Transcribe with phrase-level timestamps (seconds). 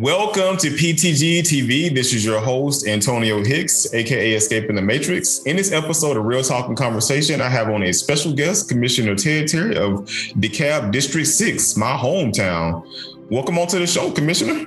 [0.00, 1.94] Welcome to PTG TV.
[1.94, 5.42] This is your host, Antonio Hicks, aka Escaping the Matrix.
[5.42, 9.14] In this episode of Real Talk and Conversation, I have on a special guest, Commissioner
[9.14, 10.06] Ted Terry of
[10.38, 12.82] DeKalb District 6, my hometown.
[13.30, 14.64] Welcome on to the show, Commissioner.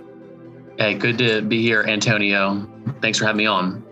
[0.78, 2.70] Hey, good to be here, Antonio.
[3.02, 3.84] Thanks for having me on.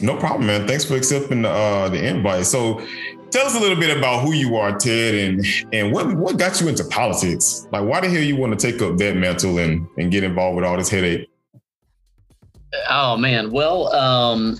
[0.00, 0.66] No problem, man.
[0.66, 2.46] Thanks for accepting uh, the invite.
[2.46, 2.84] So,
[3.30, 6.60] tell us a little bit about who you are, Ted, and and what what got
[6.60, 7.66] you into politics?
[7.72, 10.56] Like, why the hell you want to take up that mantle and and get involved
[10.56, 11.28] with all this headache?
[12.90, 14.58] Oh man, well, um,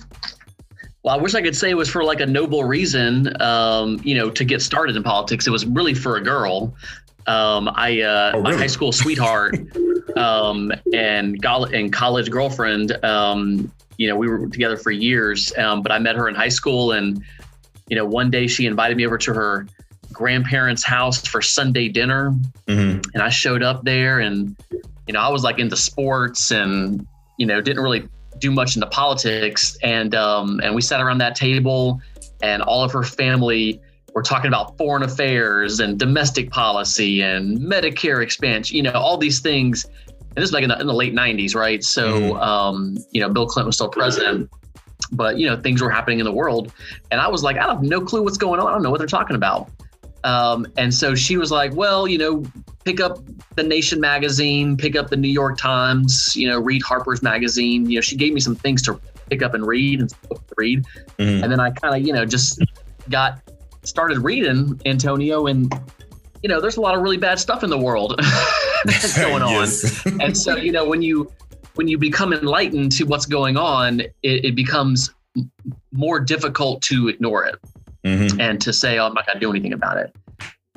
[1.03, 4.15] well, I wish I could say it was for like a noble reason, um, you
[4.15, 5.47] know, to get started in politics.
[5.47, 6.75] It was really for a girl.
[7.27, 8.53] Um, I uh, oh, really?
[8.53, 9.55] my high school sweetheart
[10.17, 13.03] um, and, go- and college girlfriend.
[13.05, 16.49] Um, you know, we were together for years, um, but I met her in high
[16.49, 17.23] school and
[17.89, 19.67] you know, one day she invited me over to her
[20.11, 22.33] grandparents' house for Sunday dinner,
[22.67, 23.01] mm-hmm.
[23.13, 24.55] and I showed up there, and
[25.07, 27.05] you know, I was like into sports and
[27.37, 28.07] you know, didn't really
[28.39, 32.01] do much into politics, and um, and we sat around that table,
[32.41, 33.81] and all of her family
[34.13, 39.39] were talking about foreign affairs and domestic policy and Medicare expansion, you know, all these
[39.39, 39.85] things.
[39.85, 41.83] And this was like in the, in the late 90s, right?
[41.83, 42.39] So, mm-hmm.
[42.39, 44.49] um, you know, Bill Clinton was still president
[45.11, 46.71] but you know things were happening in the world.
[47.11, 48.67] And i was like i have no clue what's going on.
[48.67, 49.69] I don't know what they're talking about.
[50.25, 52.43] Um, and so she was like well you know
[52.83, 53.19] pick up
[53.55, 57.89] the nation magazine pick up the new york times you know read harper's magazine.
[57.89, 60.13] You know she gave me some things to pick up and read and
[60.57, 60.85] read.
[61.17, 61.43] Mm-hmm.
[61.43, 62.61] and then i kind of you know just
[63.09, 63.39] got
[63.83, 65.73] started reading antonio and
[66.43, 68.19] you know there's a lot of really bad stuff in the world
[69.15, 69.67] going on.
[70.21, 71.31] And so you know when you
[71.79, 75.13] when you become enlightened to what's going on, it, it becomes
[75.93, 77.55] more difficult to ignore it
[78.03, 78.37] mm-hmm.
[78.41, 80.13] and to say, "Oh, I'm not going to do anything about it."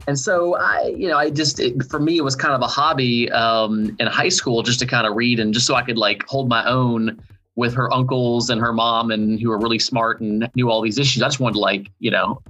[0.06, 2.68] And so I, you know, I just it, for me it was kind of a
[2.68, 5.98] hobby um, in high school just to kind of read and just so I could
[5.98, 7.20] like hold my own
[7.56, 11.00] with her uncles and her mom and who were really smart and knew all these
[11.00, 11.20] issues.
[11.20, 12.40] I just wanted to like, you know,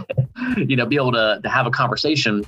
[0.56, 2.42] you know, be able to, to have a conversation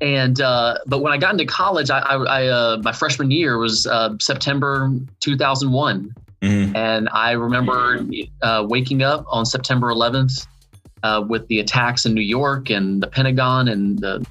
[0.00, 3.86] and uh, but when I got into college, I, I, uh, my freshman year was
[3.86, 4.90] uh, September
[5.20, 6.76] 2001, mm-hmm.
[6.76, 8.04] and I remember
[8.42, 10.46] uh, waking up on September 11th
[11.02, 14.26] uh, with the attacks in New York and the Pentagon and the,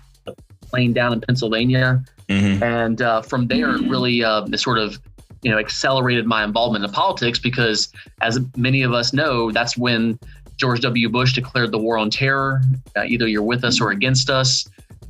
[0.62, 2.64] plane down in Pennsylvania, mm-hmm.
[2.64, 4.22] and uh, from there it really
[4.58, 5.00] sort of
[5.44, 7.92] you know accelerated my involvement in politics because
[8.22, 10.18] as many of us know, that's when
[10.58, 11.10] George W.
[11.10, 12.62] Bush declared the war on terror.
[13.08, 14.68] either you're with us or against us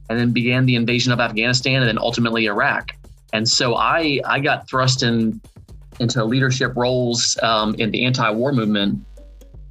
[0.09, 2.91] and then began the invasion of Afghanistan and then ultimately Iraq.
[3.31, 5.41] And so I I got thrust in
[5.99, 9.05] into leadership roles um, in the anti-war movement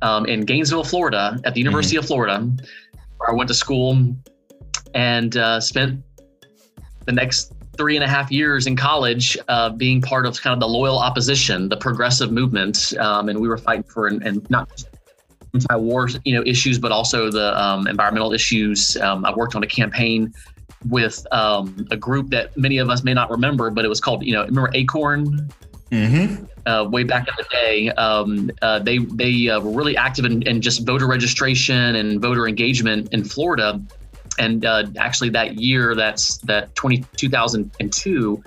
[0.03, 1.59] um, in Gainesville, Florida, at the mm-hmm.
[1.59, 2.05] University mm-hmm.
[2.05, 2.53] of Florida,
[3.19, 4.15] where I went to school
[4.95, 6.03] and uh, spent
[7.07, 10.61] the next three and a half years in college uh, being part of kind of
[10.61, 14.69] the loyal opposition, the progressive movement, um, and we were fighting for and, and not
[14.71, 14.89] just
[15.55, 18.97] anti-war you know issues, but also the um, environmental issues.
[18.99, 20.33] Um, I worked on a campaign
[20.89, 24.25] with um, a group that many of us may not remember, but it was called
[24.25, 25.49] you know remember Acorn.
[25.91, 26.45] Mm-hmm.
[26.65, 30.41] Uh, way back in the day, um, uh, they they uh, were really active in,
[30.43, 33.81] in, just voter registration and voter engagement in Florida.
[34.39, 38.43] And uh, actually, that year, that's that 20, 2002,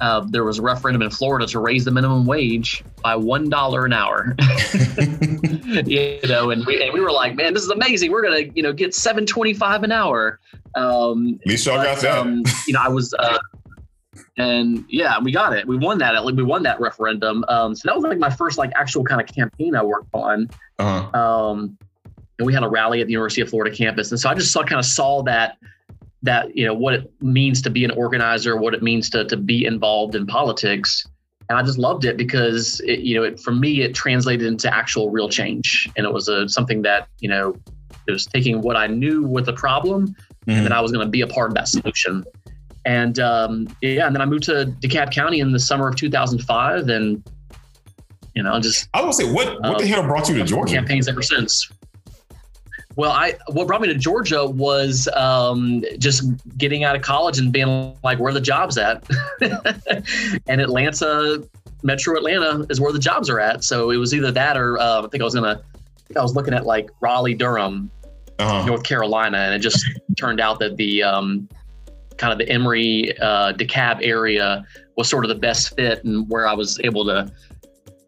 [0.00, 3.84] uh, there was a referendum in Florida to raise the minimum wage by one dollar
[3.84, 4.34] an hour.
[5.86, 8.10] you know, and we and we were like, man, this is amazing.
[8.10, 10.40] We're gonna you know get seven twenty five an hour.
[10.74, 12.18] Um, At least y'all got that.
[12.18, 13.14] Um, you know, I was.
[13.14, 13.38] Uh,
[14.36, 15.66] and yeah, we got it.
[15.66, 16.24] We won that.
[16.24, 17.44] We won that referendum.
[17.48, 20.50] Um, so that was like my first like actual kind of campaign I worked on.
[20.78, 21.18] Uh-huh.
[21.18, 21.78] Um,
[22.38, 24.50] and we had a rally at the University of Florida campus, and so I just
[24.50, 25.56] saw kind of saw that
[26.24, 29.36] that you know what it means to be an organizer, what it means to to
[29.36, 31.06] be involved in politics,
[31.48, 34.74] and I just loved it because it, you know it, for me it translated into
[34.74, 37.54] actual real change, and it was a something that you know
[38.06, 40.50] it was taking what I knew with the problem, mm-hmm.
[40.50, 42.24] and that I was going to be a part of that solution.
[42.86, 46.88] And um, yeah, and then I moved to DeKalb County in the summer of 2005,
[46.88, 47.22] and
[48.34, 50.44] you know, just I was gonna say, what what uh, the hell brought you to
[50.44, 50.74] Georgia?
[50.74, 51.70] Campaigns ever since.
[52.96, 56.24] Well, I what brought me to Georgia was um, just
[56.56, 59.04] getting out of college and being like, where the jobs at?
[60.46, 61.42] and Atlanta,
[61.82, 63.64] Metro Atlanta, is where the jobs are at.
[63.64, 65.62] So it was either that or uh, I think I was gonna.
[66.14, 67.90] I, I was looking at like Raleigh, Durham,
[68.38, 68.66] uh-huh.
[68.66, 69.84] North Carolina, and it just
[70.16, 71.48] turned out that the um,
[72.16, 74.64] kind of the Emory, uh, DeKalb area
[74.96, 77.32] was sort of the best fit and where I was able to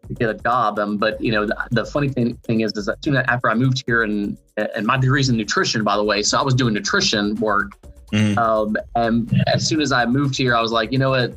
[0.07, 0.79] to get a job.
[0.79, 3.53] Um, but you know, the, the funny thing, thing is, is that soon after I
[3.53, 6.73] moved here, and and my degree's in nutrition, by the way, so I was doing
[6.73, 7.71] nutrition work.
[8.11, 8.39] Mm-hmm.
[8.39, 11.35] Um, and as soon as I moved here, I was like, you know what,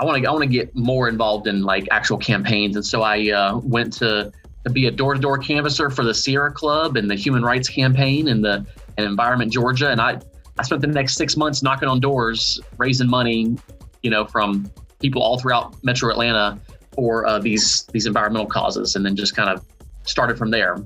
[0.00, 3.02] I want to I want to get more involved in like actual campaigns, and so
[3.02, 4.32] I uh, went to
[4.64, 7.68] to be a door to door canvasser for the Sierra Club and the Human Rights
[7.68, 8.66] Campaign and the
[8.96, 10.20] and Environment Georgia, and I
[10.58, 13.56] I spent the next six months knocking on doors, raising money,
[14.02, 14.70] you know, from
[15.00, 16.58] people all throughout Metro Atlanta
[16.94, 19.64] for uh, these these environmental causes, and then just kind of
[20.04, 20.78] started from there.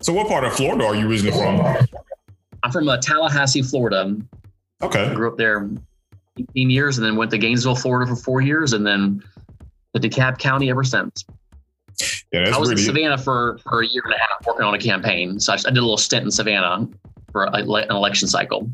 [0.00, 1.86] So, what part of Florida are you originally from?
[2.62, 4.16] I'm from uh, Tallahassee, Florida.
[4.82, 5.04] Okay.
[5.04, 5.68] I grew up there
[6.38, 9.22] 18 years, and then went to Gainesville, Florida for four years, and then
[9.94, 11.24] to DeKalb County ever since.
[12.32, 14.74] Yeah, I was really in Savannah for, for a year and a half working on
[14.74, 15.38] a campaign.
[15.38, 16.88] So I, I did a little stint in Savannah
[17.30, 18.70] for a, an election cycle.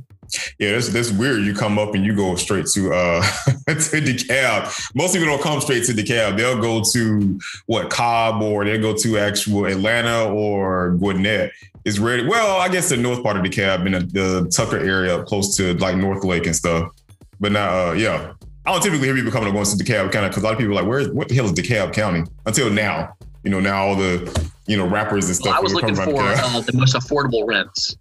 [0.59, 1.43] Yeah, that's that's weird.
[1.43, 4.95] You come up and you go straight to uh to DeKalb.
[4.95, 6.37] Most people don't come straight to DeKalb.
[6.37, 11.53] They'll go to what Cobb or they'll go to actual Atlanta or Gwinnett.
[11.85, 12.29] It's rare.
[12.29, 15.75] Well, I guess the north part of DeKalb in the, the Tucker area, close to
[15.75, 16.93] like North Lake and stuff.
[17.41, 18.33] But now, uh, yeah,
[18.67, 20.59] I don't typically hear people coming up going to DeKalb County because a lot of
[20.59, 22.25] people are like, where, what the hell is DeKalb County?
[22.45, 25.53] Until now, you know, now all the, you know, rappers and stuff.
[25.53, 27.97] Well, I was looking for uh, the most affordable rents.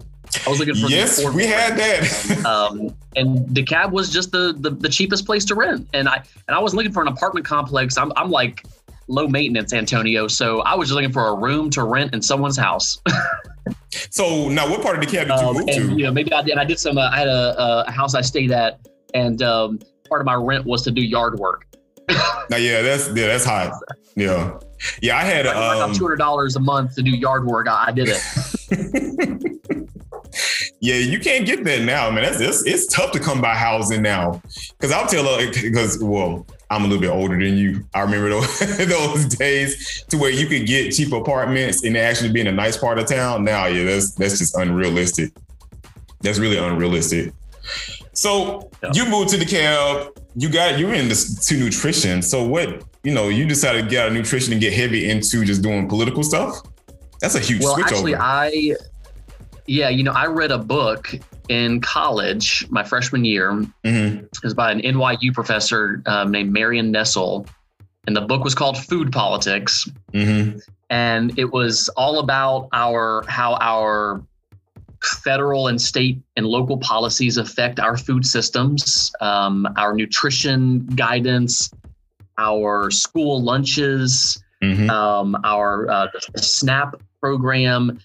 [0.45, 2.45] I was looking for yes, we had that.
[2.45, 6.55] um, and DeKalb was just the, the, the cheapest place to rent, and I and
[6.55, 7.97] I was looking for an apartment complex.
[7.97, 8.65] I'm I'm like
[9.07, 10.27] low maintenance, Antonio.
[10.27, 13.01] So I was just looking for a room to rent in someone's house.
[14.09, 15.97] so now, what part of DeKalb did you um, move and, to?
[15.97, 16.57] You know, maybe I did.
[16.57, 16.97] I did some.
[16.97, 18.79] Uh, I had a, a house I stayed at,
[19.13, 21.65] and um, part of my rent was to do yard work.
[22.49, 23.73] now, yeah, that's yeah, that's hot.
[24.15, 24.59] Yeah,
[25.01, 25.17] yeah.
[25.17, 27.67] I had um, two hundred dollars a month to do yard work.
[27.67, 29.87] I, I did it.
[30.79, 32.23] Yeah, you can't get that now, man.
[32.23, 34.41] That's it's, it's tough to come by housing now.
[34.71, 37.85] Because I'll tell uh, you, because well, I'm a little bit older than you.
[37.93, 42.41] I remember those, those days to where you could get cheap apartments and actually be
[42.41, 43.43] in a nice part of town.
[43.43, 45.31] Now, yeah, that's that's just unrealistic.
[46.21, 47.33] That's really unrealistic.
[48.13, 48.91] So yeah.
[48.93, 50.17] you moved to DeKalb.
[50.35, 52.21] You got you are into nutrition.
[52.21, 55.45] So what you know, you decided to get out of nutrition and get heavy into
[55.45, 56.61] just doing political stuff.
[57.21, 58.23] That's a huge well, switch actually, over.
[58.23, 58.75] I
[59.67, 61.13] yeah, you know, I read a book
[61.49, 63.51] in college my freshman year.
[63.51, 64.25] Mm-hmm.
[64.25, 67.45] It was by an NYU professor um, named Marion Nestle,
[68.05, 69.89] and the book was called Food Politics.
[70.13, 70.59] Mm-hmm.
[70.89, 74.23] And it was all about our how our
[75.03, 81.69] federal and state and local policies affect our food systems, um, our nutrition guidance,
[82.37, 84.89] our school lunches, mm-hmm.
[84.89, 87.99] um, our uh, SNAP program.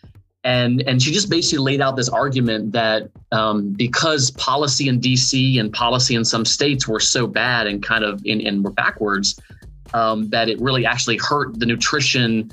[0.45, 5.61] And, and she just basically laid out this argument that um, because policy in DC
[5.61, 9.39] and policy in some states were so bad and kind of in, and were backwards,
[9.95, 12.53] um, that it really actually hurt the nutrition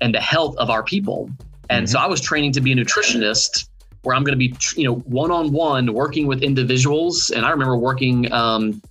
[0.00, 1.30] and the health of our people.
[1.70, 1.92] And mm-hmm.
[1.92, 3.68] so I was training to be a nutritionist
[4.02, 7.30] where I'm going to be, you know, one on one working with individuals.
[7.30, 8.82] And I remember working, um,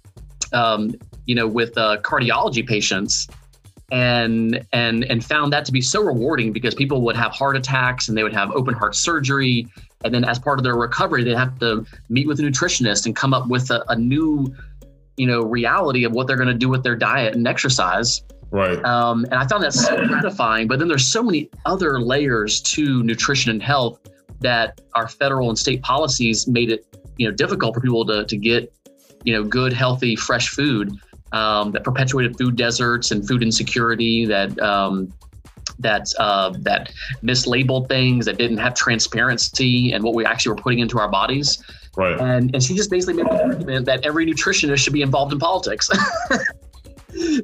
[0.53, 0.93] um,
[1.25, 3.27] you know, with uh, cardiology patients,
[3.91, 8.07] and and and found that to be so rewarding because people would have heart attacks
[8.07, 9.67] and they would have open heart surgery,
[10.03, 13.15] and then as part of their recovery, they'd have to meet with a nutritionist and
[13.15, 14.53] come up with a, a new,
[15.17, 18.23] you know, reality of what they're going to do with their diet and exercise.
[18.51, 18.83] Right.
[18.83, 20.67] Um, and I found that so gratifying.
[20.67, 23.99] But then there's so many other layers to nutrition and health
[24.39, 26.85] that our federal and state policies made it
[27.17, 28.73] you know difficult for people to, to get
[29.23, 30.97] you know good healthy fresh food
[31.31, 35.13] um, that perpetuated food deserts and food insecurity that um,
[35.79, 36.91] that uh, that
[37.23, 41.63] mislabeled things that didn't have transparency and what we actually were putting into our bodies
[41.95, 45.31] right and and she just basically made the argument that every nutritionist should be involved
[45.31, 45.89] in politics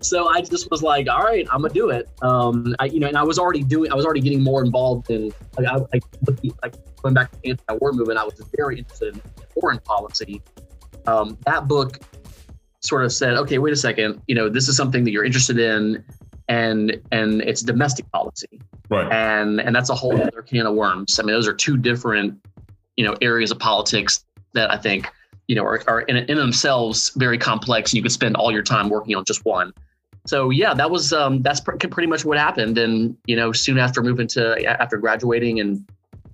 [0.01, 2.09] so I just was like, all right, I'm gonna do it.
[2.21, 5.09] Um, I, you know, and I was already doing, I was already getting more involved
[5.09, 6.03] in, like, I, like,
[6.61, 8.19] like going back to the anti-war movement.
[8.19, 9.21] I was very interested in
[9.59, 10.41] foreign policy.
[11.07, 11.99] Um, that book
[12.85, 15.59] sort of said, okay, wait a second, you know, this is something that you're interested
[15.59, 16.03] in,
[16.47, 19.11] and and it's domestic policy, right?
[19.11, 21.19] And and that's a whole other can of worms.
[21.19, 22.39] I mean, those are two different,
[22.95, 25.09] you know, areas of politics that I think
[25.47, 28.63] you know, are, are in, in, themselves very complex, and you could spend all your
[28.63, 29.73] time working on just one.
[30.25, 32.77] So yeah, that was um, that's pr- pretty much what happened.
[32.77, 35.87] And you know, soon after moving to after graduating and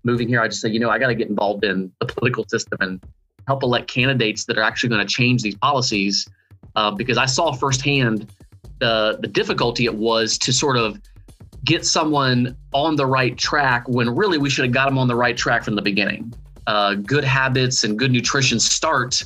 [0.03, 2.46] moving here, I just said, you know, I got to get involved in the political
[2.48, 3.03] system and
[3.48, 6.27] help elect candidates that are actually going to change these policies,
[6.75, 8.32] uh, because I saw firsthand
[8.80, 11.00] the the difficulty it was to sort of
[11.63, 15.16] get someone on the right track when really we should have got them on the
[15.16, 16.34] right track from the beginning
[16.68, 19.24] uh, good habits and good nutrition start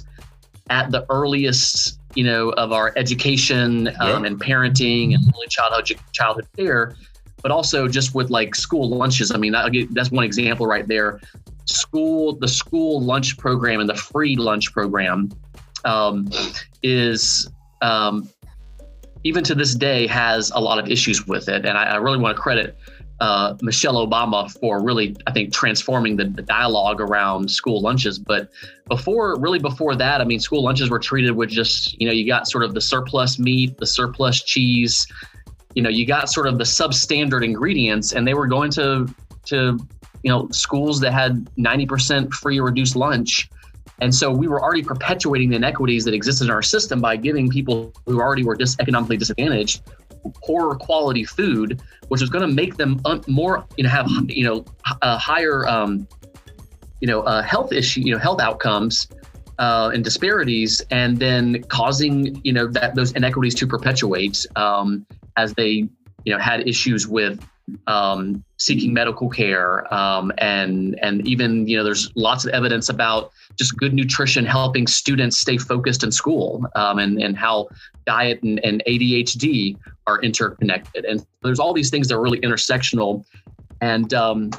[0.70, 6.48] at the earliest, you know, of our education um, and parenting and early childhood childhood
[6.56, 6.96] care,
[7.42, 9.32] but also just with like school lunches.
[9.32, 11.20] I mean, get, that's one example right there.
[11.66, 15.30] School, the school lunch program and the free lunch program
[15.84, 16.30] um,
[16.84, 17.50] is
[17.82, 18.30] um,
[19.24, 21.66] even to this day, has a lot of issues with it.
[21.66, 22.78] And I, I really want to credit
[23.20, 28.20] uh, Michelle Obama for really, I think, transforming the, the, dialogue around school lunches.
[28.20, 28.50] But
[28.90, 32.28] before, really before that, I mean, school lunches were treated with just, you know, you
[32.28, 35.08] got sort of the surplus meat, the surplus cheese,
[35.76, 39.08] you know, you got sort of the substandard ingredients, and they were going to
[39.46, 39.78] to
[40.24, 43.50] you know schools that had 90% free or reduced lunch.
[44.02, 47.50] And so we were already perpetuating the inequities that existed in our system by giving
[47.50, 49.82] people who already were dis- economically disadvantaged
[50.44, 54.44] poorer quality food, which was going to make them un- more, you know, have you
[54.44, 54.66] know
[55.02, 56.08] a higher, um,
[57.00, 59.08] you know, uh, health issue, you know, health outcomes
[59.60, 65.06] uh, and disparities, and then causing you know that those inequities to perpetuate um,
[65.38, 65.88] as they
[66.26, 67.40] you know had issues with
[67.88, 73.32] um, seeking medical care um, and and even you know there's lots of evidence about
[73.58, 77.68] just good nutrition helping students stay focused in school um, and and how
[78.06, 81.06] diet and, and ADHD are interconnected.
[81.06, 83.26] And there's all these things that are really intersectional.
[83.82, 84.52] And um,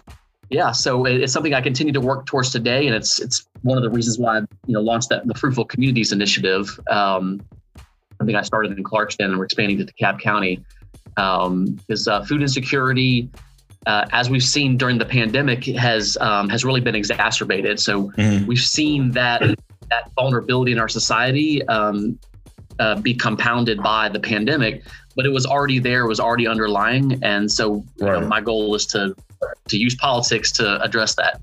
[0.51, 3.83] yeah so it's something I continue to work towards today and it's it's one of
[3.83, 7.43] the reasons why I you know launched that the fruitful communities initiative um,
[8.21, 10.65] I think I started in Clarkston and we're expanding to DeKalb County
[11.17, 13.29] um, is uh, food insecurity.
[13.87, 17.79] Uh, as we've seen during the pandemic, has um, has really been exacerbated.
[17.79, 18.45] So mm-hmm.
[18.47, 19.43] we've seen that
[19.91, 22.19] that vulnerability in our society um,
[22.79, 24.83] uh, be compounded by the pandemic,
[25.15, 28.21] but it was already there, it was already underlying, and so right.
[28.21, 29.15] know, my goal is to
[29.69, 31.41] to use politics to address that.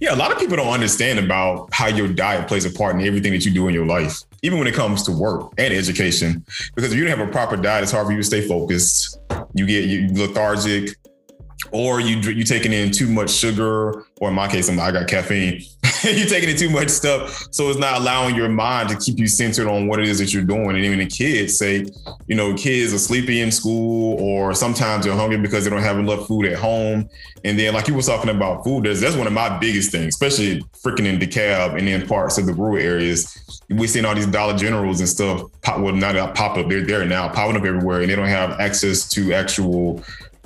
[0.00, 3.06] Yeah, a lot of people don't understand about how your diet plays a part in
[3.06, 6.44] everything that you do in your life even when it comes to work and education.
[6.74, 9.18] Because if you don't have a proper diet, it's hard for you to stay focused.
[9.54, 10.96] You get you lethargic,
[11.72, 15.62] or you you taking in too much sugar, or in my case, I got caffeine.
[16.04, 19.26] you're taking in too much stuff, so it's not allowing your mind to keep you
[19.26, 20.70] centered on what it is that you're doing.
[20.70, 21.86] And even the kids say,
[22.26, 25.98] you know, kids are sleepy in school, or sometimes they're hungry because they don't have
[25.98, 27.08] enough food at home.
[27.44, 30.14] And then, like you were talking about food, that's, that's one of my biggest things,
[30.14, 33.60] especially freaking in DeKalb and in parts of the rural areas.
[33.70, 37.04] We're seeing all these Dollar Generals and stuff pop, well, not pop up, they're there
[37.04, 40.02] now, popping up everywhere, and they don't have access to actual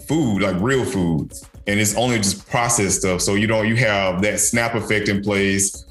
[0.09, 1.33] food, like real food.
[1.67, 3.21] And it's only just processed stuff.
[3.21, 5.85] So you don't you have that snap effect in place.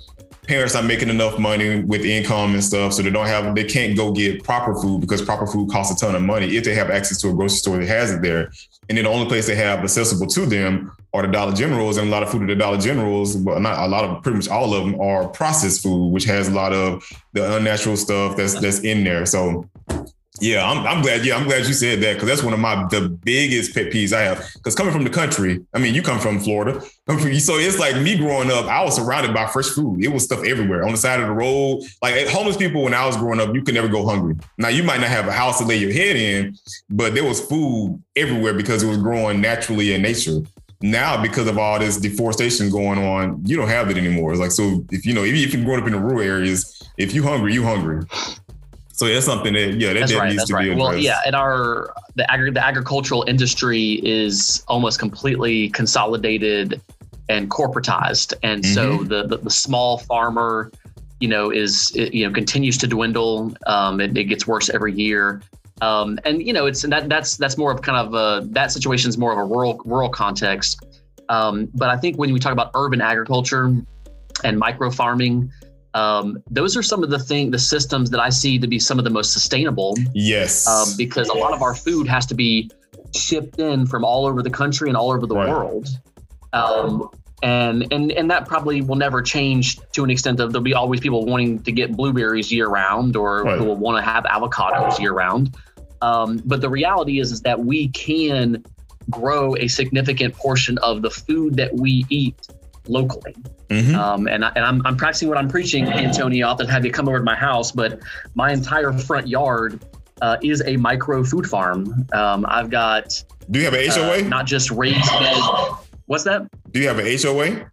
[0.47, 3.97] Parents not making enough money with income and stuff, so they don't have they can't
[3.97, 6.89] go get proper food because proper food costs a ton of money if they have
[6.89, 8.49] access to a grocery store that has it there.
[8.89, 12.07] And then the only place they have accessible to them are the Dollar Generals, and
[12.07, 14.47] a lot of food at the Dollar Generals, but not a lot of pretty much
[14.47, 18.59] all of them are processed food, which has a lot of the unnatural stuff that's
[18.59, 19.25] that's in there.
[19.25, 19.69] So
[20.39, 21.25] yeah, I'm, I'm glad.
[21.25, 24.13] Yeah, I'm glad you said that because that's one of my the biggest pet peeves
[24.13, 24.45] I have.
[24.55, 28.17] Because coming from the country, I mean, you come from Florida, so it's like me
[28.17, 28.65] growing up.
[28.65, 30.03] I was surrounded by fresh food.
[30.03, 31.83] It was stuff everywhere on the side of the road.
[32.01, 34.35] Like eh, homeless people, when I was growing up, you could never go hungry.
[34.57, 36.57] Now you might not have a house to lay your head in,
[36.89, 40.41] but there was food everywhere because it was growing naturally in nature.
[40.81, 44.31] Now, because of all this deforestation going on, you don't have it anymore.
[44.31, 47.15] It's like so, if you know, if you're growing up in the rural areas, if
[47.15, 48.03] you hungry, you hungry.
[48.97, 50.63] So that's something that yeah, that, that right, needs to right.
[50.63, 50.89] be addressed.
[50.89, 56.81] Well, yeah, and our the agri- the agricultural industry is almost completely consolidated
[57.29, 58.73] and corporatized, and mm-hmm.
[58.73, 60.71] so the, the, the small farmer,
[61.19, 63.55] you know, is it, you know continues to dwindle.
[63.67, 65.43] Um, it, it gets worse every year.
[65.81, 69.09] Um, and you know, it's that that's that's more of kind of a that situation
[69.09, 70.83] is more of a rural rural context.
[71.29, 73.75] Um, but I think when we talk about urban agriculture
[74.43, 75.51] and micro farming,
[75.97, 78.99] um, those are some of the thing the systems that I see to be some
[78.99, 79.95] of the most sustainable.
[80.13, 82.69] Yes, um, because a lot of our food has to be
[83.15, 85.49] shipped in from all over the country and all over the right.
[85.49, 85.89] world.
[86.53, 87.09] Um,
[87.41, 90.99] and and and that probably will never change to an extent of there'll be always
[90.99, 93.57] people wanting to get blueberries year round or right.
[93.57, 95.55] who will want to have avocados year round.
[96.01, 98.63] Um, but the reality is is that we can
[99.09, 102.47] grow a significant portion of the food that we eat
[102.89, 103.35] locally.
[103.69, 103.95] Mm-hmm.
[103.95, 106.47] Um, and I, and I'm, I'm practicing what I'm preaching, Antonio.
[106.47, 107.99] I'll have to have you come over to my house, but
[108.35, 109.83] my entire front yard
[110.21, 112.07] uh, is a micro food farm.
[112.13, 113.23] Um, I've got.
[113.51, 114.25] Do you have an HOA?
[114.25, 115.41] Uh, not just raised bed.
[116.05, 116.47] What's that?
[116.71, 117.69] Do you have an HOA?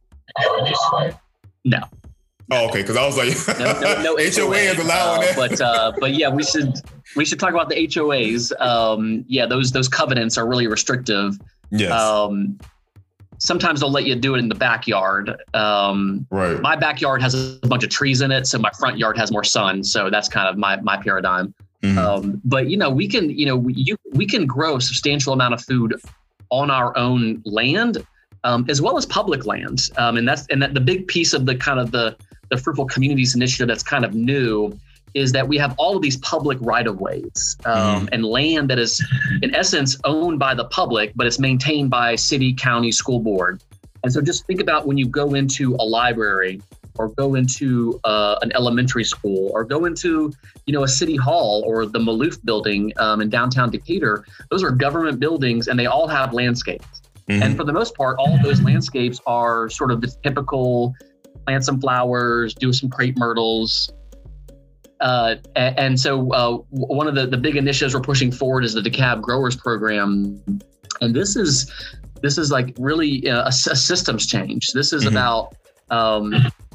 [1.65, 1.79] No.
[2.51, 2.83] Oh, okay.
[2.83, 5.33] Because I was like, no, no, no HOA, HOA is allowing uh.
[5.37, 6.75] But uh, but yeah, we should
[7.17, 8.53] we should talk about the HOAs.
[8.61, 11.39] Um, yeah, those those covenants are really restrictive.
[11.71, 11.91] Yes.
[11.91, 12.59] Um,
[13.45, 15.37] sometimes they'll let you do it in the backyard.
[15.53, 16.61] Um, right.
[16.61, 19.45] My backyard has a bunch of trees in it, so my front yard has more
[19.45, 19.85] sun.
[19.85, 21.55] So that's kind of my my paradigm.
[21.83, 21.99] Mm-hmm.
[21.99, 25.33] Um, but you know, we can you know we, you we can grow a substantial
[25.33, 25.95] amount of food
[26.51, 28.05] on our own land,
[28.45, 29.89] um, as well as public land.
[29.99, 32.17] Um, and that's and that the big piece of the kind of the
[32.51, 34.79] the fruitful communities initiative that's kind of new
[35.15, 38.09] is that we have all of these public right of ways um, mm.
[38.13, 39.05] and land that is,
[39.43, 43.63] in essence, owned by the public, but it's maintained by city, county, school board.
[44.03, 46.61] And so just think about when you go into a library
[46.99, 50.33] or go into uh, an elementary school or go into
[50.67, 54.25] you know a city hall or the Maloof building um, in downtown Decatur.
[54.51, 57.03] Those are government buildings and they all have landscapes.
[57.29, 57.43] Mm-hmm.
[57.43, 60.95] And for the most part, all of those landscapes are sort of the typical
[61.47, 63.93] plant some flowers, do some crepe myrtles.
[65.01, 68.81] Uh, and, so uh, one of the, the big initiatives we're pushing forward is the
[68.81, 70.41] DeKalb Growers Program.
[71.01, 71.71] And this is
[72.23, 74.73] this is like really a, a systems change.
[74.73, 75.15] This is mm-hmm.
[75.15, 75.57] about
[75.91, 76.35] um,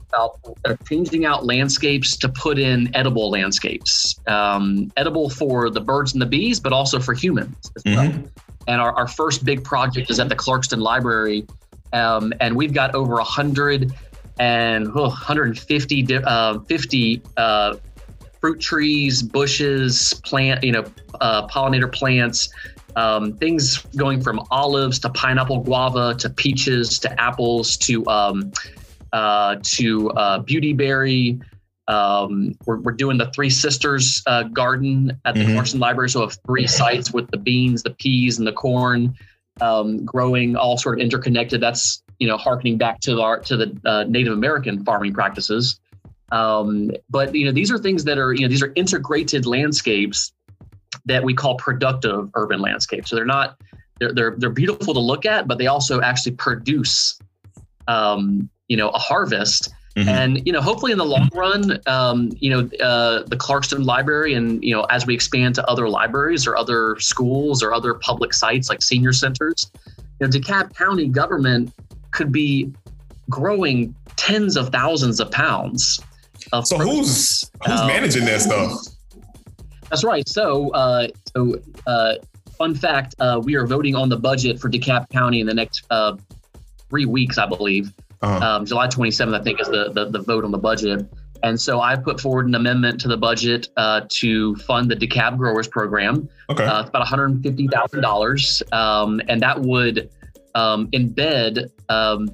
[0.09, 0.39] about
[0.87, 6.25] changing out landscapes to put in edible landscapes, um, edible for the birds and the
[6.25, 8.05] bees, but also for humans as well.
[8.05, 8.27] Mm-hmm.
[8.67, 11.47] And our, our first big project is at the Clarkston Library,
[11.93, 13.93] um, and we've got over a hundred
[14.39, 17.75] and oh, 150 uh, 50 uh,
[18.39, 20.85] fruit trees, bushes, plant, you know,
[21.21, 22.49] uh, pollinator plants,
[22.95, 28.51] um, things going from olives to pineapple guava to peaches to apples to um,
[29.13, 31.41] uh, to uh, beautyberry.
[31.87, 35.79] Um, we're, we're, doing the Three Sisters uh, garden at the mm-hmm.
[35.79, 39.15] Library, so we have three sites with the beans, the peas, and the corn
[39.59, 41.61] um, growing, all sort of interconnected.
[41.61, 45.79] That's you know harkening back to our to the uh, Native American farming practices.
[46.31, 50.31] Um, but you know these are things that are you know these are integrated landscapes
[51.05, 53.09] that we call productive urban landscapes.
[53.09, 53.57] So they're not
[53.99, 57.19] they're they're, they're beautiful to look at, but they also actually produce
[57.87, 59.73] um, you know a harvest.
[59.97, 60.09] Mm-hmm.
[60.09, 64.35] And you know, hopefully, in the long run, um, you know, uh, the Clarkston Library,
[64.35, 68.33] and you know, as we expand to other libraries or other schools or other public
[68.33, 69.71] sites like senior centers,
[70.19, 71.73] you know, DeKalb County government
[72.11, 72.71] could be
[73.29, 75.99] growing tens of thousands of pounds.
[76.63, 78.71] So who's who's um, managing that stuff?
[79.89, 80.27] That's right.
[80.27, 81.55] So, uh, so
[81.87, 82.15] uh,
[82.57, 85.85] fun fact: uh, we are voting on the budget for DeKalb County in the next
[85.89, 86.15] uh,
[86.89, 87.91] three weeks, I believe.
[88.21, 88.45] Uh-huh.
[88.45, 91.07] Um, July 27th, I think, is the, the, the vote on the budget.
[91.41, 95.37] And so I put forward an amendment to the budget uh, to fund the DeKalb
[95.37, 96.27] Growers Program.
[96.49, 96.65] Okay.
[96.65, 98.73] Uh, it's about $150,000.
[98.73, 100.09] Um, and that would
[100.53, 102.29] um, embed um,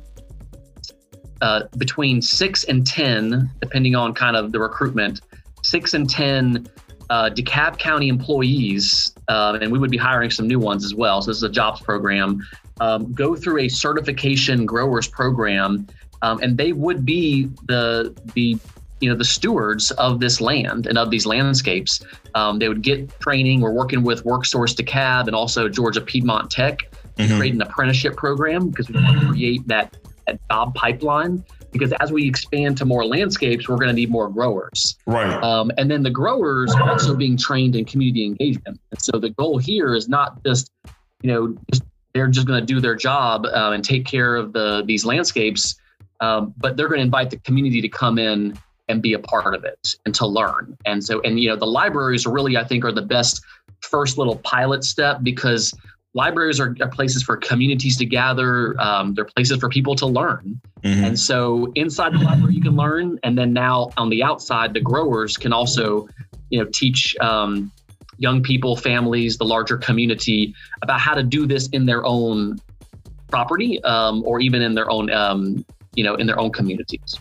[1.41, 5.21] uh, between six and 10, depending on kind of the recruitment,
[5.63, 6.67] six and 10
[7.09, 11.21] uh, DeKalb County employees, uh, and we would be hiring some new ones as well.
[11.21, 12.45] So this is a jobs program.
[12.79, 15.87] Um, go through a certification growers program,
[16.21, 18.57] um, and they would be the the
[19.01, 22.03] you know the stewards of this land and of these landscapes.
[22.33, 23.61] Um, they would get training.
[23.61, 27.37] We're working with WorkSource DeKalb and also Georgia Piedmont Tech to mm-hmm.
[27.37, 30.04] create an apprenticeship program because we want to create that, that
[30.49, 34.97] job pipeline because as we expand to more landscapes, we're going to need more growers.
[35.05, 35.43] Right.
[35.43, 38.79] Um, and then the growers are also being trained in community engagement.
[38.91, 40.71] And so the goal here is not just,
[41.21, 41.83] you know, just,
[42.13, 45.75] they're just going to do their job uh, and take care of the these landscapes,
[46.21, 48.57] um, but they're going to invite the community to come in
[48.87, 50.77] and be a part of it and to learn.
[50.85, 53.43] And so, and you know, the libraries really, I think, are the best
[53.81, 55.73] first little pilot step because
[56.15, 58.79] libraries are, are, places for communities to gather.
[58.81, 60.59] Um, they're places for people to learn.
[60.81, 61.03] Mm-hmm.
[61.03, 63.19] And so inside the library, you can learn.
[63.23, 66.07] And then now on the outside, the growers can also,
[66.49, 67.71] you know, teach um,
[68.17, 72.57] young people, families, the larger community about how to do this in their own
[73.27, 77.19] property um, or even in their own, um, you know, in their own communities.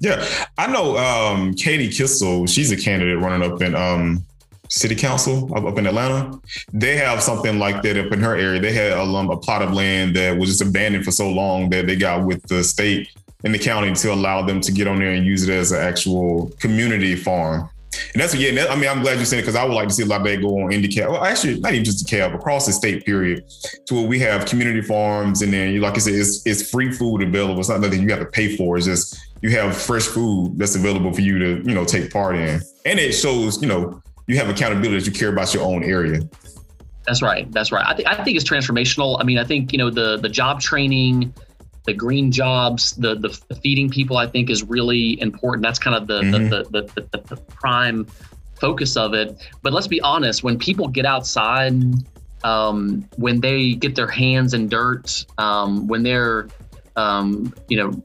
[0.00, 0.24] Yeah,
[0.56, 2.46] I know um, Katie Kissel.
[2.46, 4.24] She's a candidate running up in um,
[4.68, 6.38] city council up in Atlanta,
[6.72, 8.60] they have something like that up in her area.
[8.60, 11.70] They had a, um, a plot of land that was just abandoned for so long
[11.70, 13.08] that they got with the state
[13.44, 15.80] and the county to allow them to get on there and use it as an
[15.80, 17.70] actual community farm.
[18.12, 18.66] And that's yeah.
[18.68, 20.20] I mean, I'm glad you said it because I would like to see a lot
[20.20, 20.86] of that go on in.
[21.10, 23.04] Well, actually, not even just DeKalb, across the state.
[23.04, 23.44] Period.
[23.86, 27.22] To where we have community farms, and then, like I said, it's, it's free food
[27.22, 27.58] available.
[27.60, 28.76] It's not nothing you have to pay for.
[28.76, 32.36] It's just you have fresh food that's available for you to you know take part
[32.36, 35.82] in, and it shows you know you have accountability that you care about your own
[35.82, 36.20] area.
[37.06, 37.50] That's right.
[37.50, 37.84] That's right.
[37.86, 39.16] I think I think it's transformational.
[39.18, 41.32] I mean, I think you know the the job training,
[41.86, 44.18] the green jobs, the the, the feeding people.
[44.18, 45.62] I think is really important.
[45.62, 46.48] That's kind of the, mm-hmm.
[46.50, 48.06] the, the, the, the prime
[48.60, 49.42] focus of it.
[49.62, 50.44] But let's be honest.
[50.44, 51.72] When people get outside,
[52.44, 56.48] um, when they get their hands in dirt, um, when they're
[56.96, 58.02] um, you know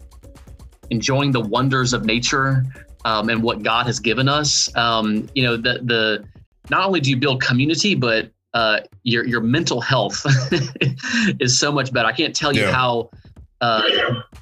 [0.92, 2.64] enjoying the wonders of nature,
[3.06, 4.74] um, and what God has given us.
[4.76, 6.26] Um, you know, the the
[6.70, 10.26] not only do you build community, but uh, your your mental health
[11.40, 12.08] is so much better.
[12.08, 12.72] I can't tell you yeah.
[12.72, 13.10] how
[13.62, 13.84] uh,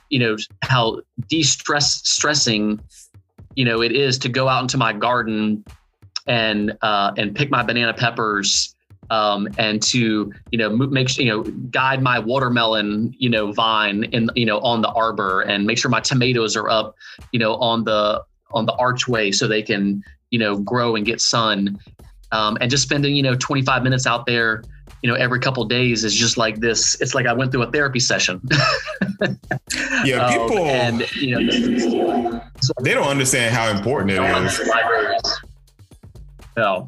[0.10, 2.80] you know how de-stress stressing
[3.56, 5.64] you know it is to go out into my garden
[6.28, 8.76] and uh, and pick my banana peppers
[9.10, 14.30] um, and to you know make you know guide my watermelon you know vine in
[14.36, 16.96] you know on the arbor and make sure my tomatoes are up
[17.32, 21.22] you know on the on the archway so they can you know grow and get
[21.22, 21.80] sun.
[22.34, 24.64] Um, and just spending you know 25 minutes out there
[25.04, 27.00] you know every couple days is just like this.
[27.02, 28.42] It's like i went through a therapy session.
[30.04, 34.68] Yeah um, people and you know so, they don't understand how important it is.
[34.68, 35.42] libraries
[36.58, 36.88] no.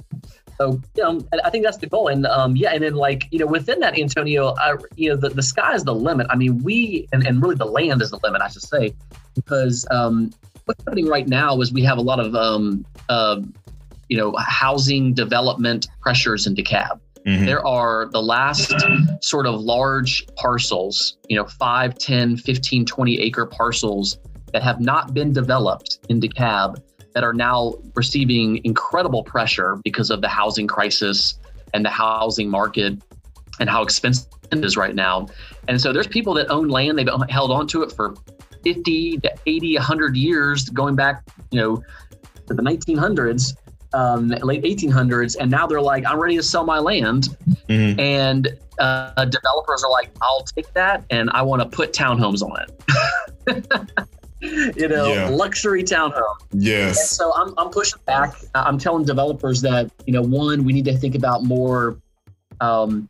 [0.60, 3.40] So you know, I think that's the goal, and um, yeah, and then like you
[3.40, 6.28] know, within that, Antonio, I, you know, the, the sky is the limit.
[6.30, 8.94] I mean, we and, and really the land is the limit, I should say,
[9.36, 10.32] because um,
[10.66, 13.42] what's happening right now is we have a lot of um, uh,
[14.10, 17.00] you know housing development pressures in DeKalb.
[17.26, 17.46] Mm-hmm.
[17.46, 18.74] There are the last
[19.22, 24.18] sort of large parcels, you know, 5, 10, 15, 20 acre parcels
[24.52, 26.82] that have not been developed in DeKalb
[27.14, 31.40] that are now receiving incredible pressure because of the housing crisis
[31.74, 33.02] and the housing market
[33.60, 35.28] and how expensive it is right now.
[35.68, 38.16] And so there's people that own land, they've held on to it for
[38.64, 41.84] 50 to 80, 100 years, going back, you know,
[42.48, 43.56] to the 1900s,
[43.94, 45.38] um, late 1800s.
[45.40, 47.30] And now they're like, I'm ready to sell my land.
[47.68, 48.00] Mm-hmm.
[48.00, 48.48] And
[48.80, 54.08] uh, developers are like, I'll take that and I want to put townhomes on it.
[54.78, 55.30] you know, yeah.
[55.30, 56.36] luxury townhome.
[56.52, 57.00] Yes.
[57.00, 58.34] And so I'm, I'm pushing back.
[58.56, 61.98] I'm telling developers that, you know, one, we need to think about more
[62.60, 63.10] um,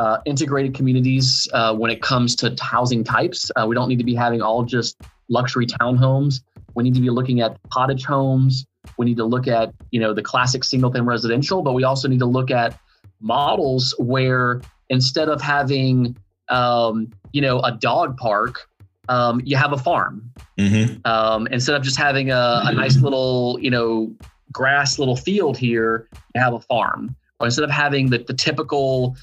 [0.00, 3.50] uh, integrated communities uh, when it comes to housing types.
[3.54, 4.96] Uh, we don't need to be having all just
[5.28, 6.40] luxury townhomes.
[6.74, 8.64] We need to be looking at cottage homes.
[8.96, 12.08] We need to look at, you know, the classic single family residential, but we also
[12.08, 12.78] need to look at
[13.20, 16.16] models where instead of having,
[16.48, 18.66] um, you know, a dog park,
[19.10, 20.32] um, you have a farm.
[20.58, 21.00] Mm-hmm.
[21.04, 24.14] Um, instead of just having a, a nice little, you know,
[24.50, 27.14] grass little field here, you have a farm.
[27.38, 29.16] Or instead of having the, the typical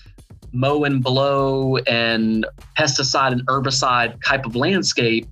[0.53, 2.45] mow and blow and
[2.77, 5.27] pesticide and herbicide type of landscape,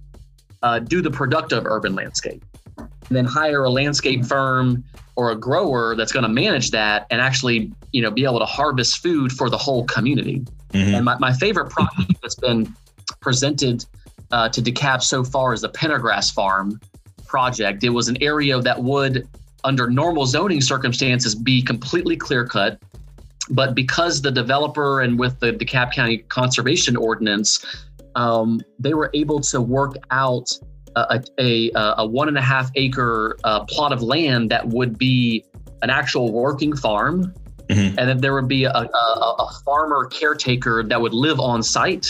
[0.62, 2.44] uh, do the productive urban landscape.
[2.78, 4.84] And then hire a landscape firm
[5.16, 8.46] or a grower that's going to manage that and actually, you know, be able to
[8.46, 10.44] harvest food for the whole community.
[10.72, 10.96] Mm-hmm.
[10.96, 12.74] And my, my favorite project that's been
[13.22, 13.86] presented
[14.32, 16.80] uh, to DeKalb so far is the Pendergrass Farm
[17.28, 17.84] project.
[17.84, 19.28] It was an area that would,
[19.64, 22.80] under normal zoning circumstances, be completely clear cut.
[23.50, 27.66] But because the developer and with the DeKalb County Conservation Ordinance,
[28.16, 30.52] um, they were able to work out
[30.96, 35.44] a, a, a one and a half acre uh, plot of land that would be
[35.82, 37.34] an actual working farm.
[37.68, 38.00] Mm-hmm.
[38.00, 42.08] And then there would be a, a, a farmer caretaker that would live on site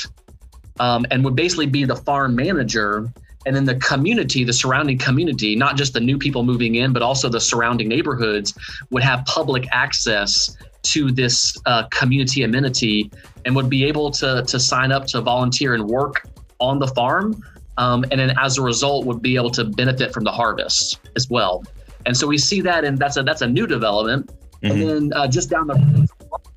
[0.79, 3.11] um, and would basically be the farm manager.
[3.45, 7.01] And then the community, the surrounding community, not just the new people moving in, but
[7.01, 8.53] also the surrounding neighborhoods,
[8.89, 13.11] would have public access to this uh, community amenity
[13.45, 16.27] and would be able to, to sign up to volunteer and work
[16.59, 17.41] on the farm.
[17.77, 21.29] Um, and then as a result, would be able to benefit from the harvest as
[21.29, 21.63] well.
[22.05, 24.31] And so we see that, and that's a that's a new development.
[24.63, 24.65] Mm-hmm.
[24.71, 26.07] And then uh, just down the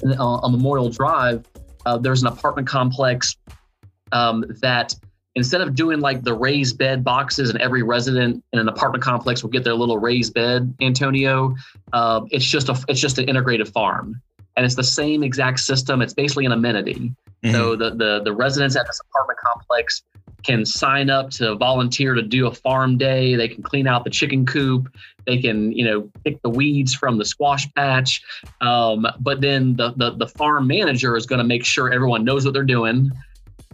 [0.04, 1.44] uh, on Memorial Drive,
[1.86, 3.36] uh, there's an apartment complex
[4.12, 4.94] um, that
[5.38, 9.42] instead of doing like the raised bed boxes and every resident in an apartment complex
[9.42, 11.54] will get their little raised bed antonio
[11.92, 14.20] uh, it's just a it's just an integrated farm.
[14.56, 16.02] And it's the same exact system.
[16.02, 17.12] It's basically an amenity.
[17.44, 17.54] Mm-hmm.
[17.54, 20.02] so the, the the residents at this apartment complex
[20.42, 23.36] can sign up to volunteer to do a farm day.
[23.36, 24.88] They can clean out the chicken coop.
[25.26, 28.22] They can you know pick the weeds from the squash patch.
[28.60, 32.44] Um, but then the, the the farm manager is going to make sure everyone knows
[32.44, 33.12] what they're doing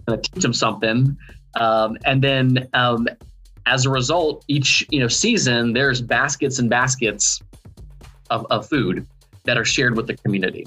[0.07, 1.16] going to teach them something.
[1.57, 3.09] Um, and then um,
[3.67, 7.40] as a result, each you know season there's baskets and baskets
[8.31, 9.07] of, of food
[9.45, 10.67] that are shared with the community.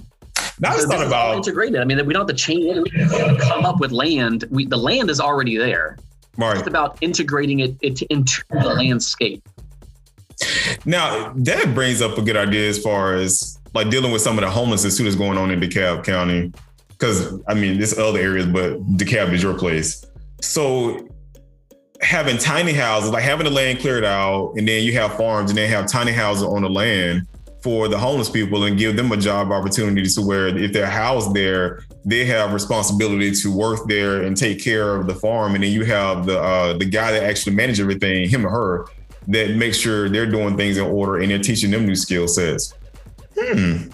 [0.59, 1.81] Now so thought about integrated.
[1.81, 2.77] I mean, we don't have to change.
[2.77, 4.45] We don't come up with land.
[4.49, 5.97] We, the land is already there.
[6.37, 6.57] Right.
[6.57, 9.43] It's about integrating it, it into the landscape.
[10.85, 14.43] Now that brings up a good idea as far as like dealing with some of
[14.43, 16.51] the homelessness that's going on in DeKalb County
[16.89, 20.05] because I mean, there's other areas, but DeKalb is your place.
[20.41, 21.07] So
[22.01, 25.57] having tiny houses, like having the land cleared out, and then you have farms, and
[25.57, 27.27] then have tiny houses on the land
[27.63, 31.33] for the homeless people, and give them a job opportunity to where if they're housed
[31.33, 35.71] there, they have responsibility to work there and take care of the farm, and then
[35.71, 38.85] you have the uh, the guy that actually manages everything, him or her,
[39.27, 42.73] that makes sure they're doing things in order and they're teaching them new skill sets.
[43.37, 43.89] Hmm.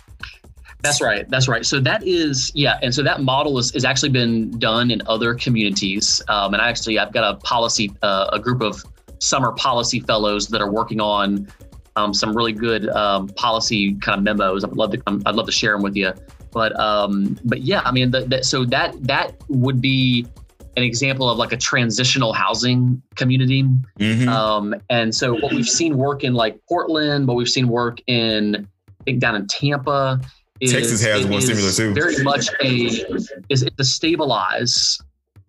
[0.83, 1.27] That's right.
[1.29, 1.65] That's right.
[1.65, 5.33] So that is yeah, and so that model is, is actually been done in other
[5.33, 6.21] communities.
[6.27, 8.83] Um, and I actually I've got a policy, uh, a group of
[9.19, 11.47] summer policy fellows that are working on
[11.95, 14.65] um, some really good um, policy kind of memos.
[14.65, 16.11] I'd love to I'd love to share them with you.
[16.51, 20.27] But um, but yeah, I mean, the, the, so that that would be
[20.75, 23.63] an example of like a transitional housing community.
[23.99, 24.27] Mm-hmm.
[24.27, 28.67] Um, and so what we've seen work in like Portland, what we've seen work in
[28.99, 30.19] I think down in Tampa.
[30.63, 31.93] Is, Texas has one similar too.
[31.93, 33.05] Very much a
[33.49, 34.99] is to stabilize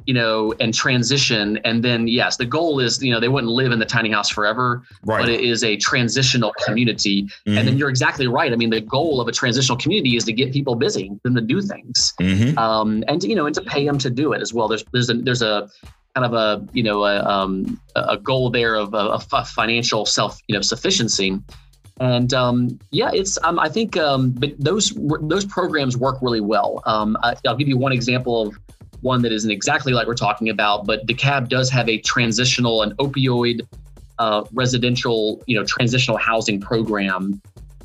[0.06, 1.58] you know, and transition.
[1.64, 4.28] And then, yes, the goal is, you know, they wouldn't live in the tiny house
[4.28, 5.20] forever, right.
[5.20, 7.22] but it is a transitional community.
[7.22, 7.48] Mm-hmm.
[7.48, 7.78] And then mm-hmm.
[7.78, 8.52] you're exactly right.
[8.52, 11.40] I mean, the goal of a transitional community is to get people busy, them to
[11.40, 12.58] do things, mm-hmm.
[12.58, 14.68] um, and to, you know, and to pay them to do it as well.
[14.68, 15.70] There's there's a there's a
[16.14, 20.38] kind of a you know a, um, a goal there of a, a financial self
[20.48, 21.38] you know sufficiency.
[22.00, 26.82] And um, yeah, it's um, I think um, but those those programs work really well.
[26.86, 28.58] Um, I, will give you one example of
[29.00, 32.96] one that isn't exactly like we're talking about, but DeKalb does have a transitional and
[32.96, 33.60] opioid
[34.18, 37.40] uh, residential, you know, transitional housing program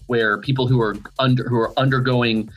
[0.08, 2.50] where people who are under who are undergoing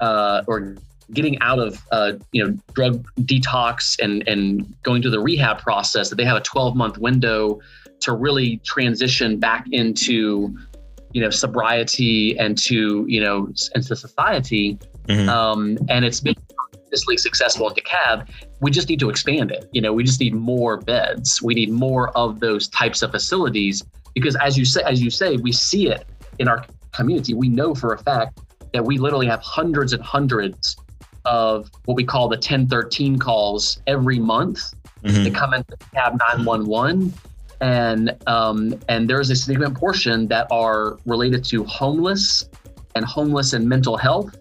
[0.00, 0.76] uh, or
[1.12, 6.08] getting out of uh, you know drug detox and and going through the rehab process
[6.08, 7.60] that they have a 12 month window
[8.00, 10.56] to really transition back into
[11.16, 15.28] you know sobriety and to you know and to society mm-hmm.
[15.30, 16.36] um, and it's been
[16.86, 18.28] tremendously successful in DeKalb.
[18.60, 19.66] We just need to expand it.
[19.72, 21.40] You know, we just need more beds.
[21.40, 23.82] We need more of those types of facilities
[24.14, 26.04] because, as you say, as you say, we see it
[26.38, 27.32] in our community.
[27.32, 28.40] We know for a fact
[28.74, 30.76] that we literally have hundreds and hundreds
[31.24, 35.24] of what we call the 1013 calls every month mm-hmm.
[35.24, 37.12] that come into the cab 911
[37.60, 42.48] and um, and there's a significant portion that are related to homeless
[42.94, 44.36] and homeless and mental health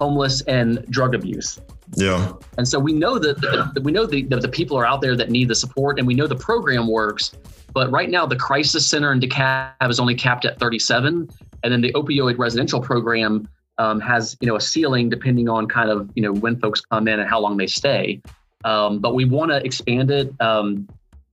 [0.00, 1.60] homeless and drug abuse
[1.96, 2.32] yeah.
[2.58, 5.16] And so we know that the, we know the, the, the people are out there
[5.16, 7.32] that need the support, and we know the program works.
[7.72, 11.28] But right now, the crisis center in DeKalb is only capped at 37,
[11.62, 13.48] and then the opioid residential program
[13.78, 17.08] um, has you know a ceiling depending on kind of you know when folks come
[17.08, 18.20] in and how long they stay.
[18.64, 20.32] Um, but we want to expand it.
[20.40, 20.88] Um,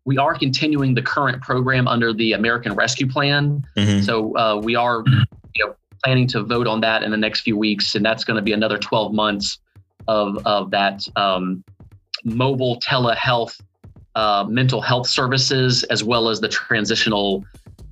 [0.06, 3.66] we are continuing the current program under the American Rescue Plan.
[3.78, 4.04] Mm-hmm.
[4.04, 5.04] So uh, we are
[5.56, 8.36] you know planning to vote on that in the next few weeks, and that's going
[8.36, 9.60] to be another 12 months
[10.08, 11.64] of, of that um,
[12.24, 13.60] mobile telehealth
[14.16, 17.46] uh, mental health services as well as the transitional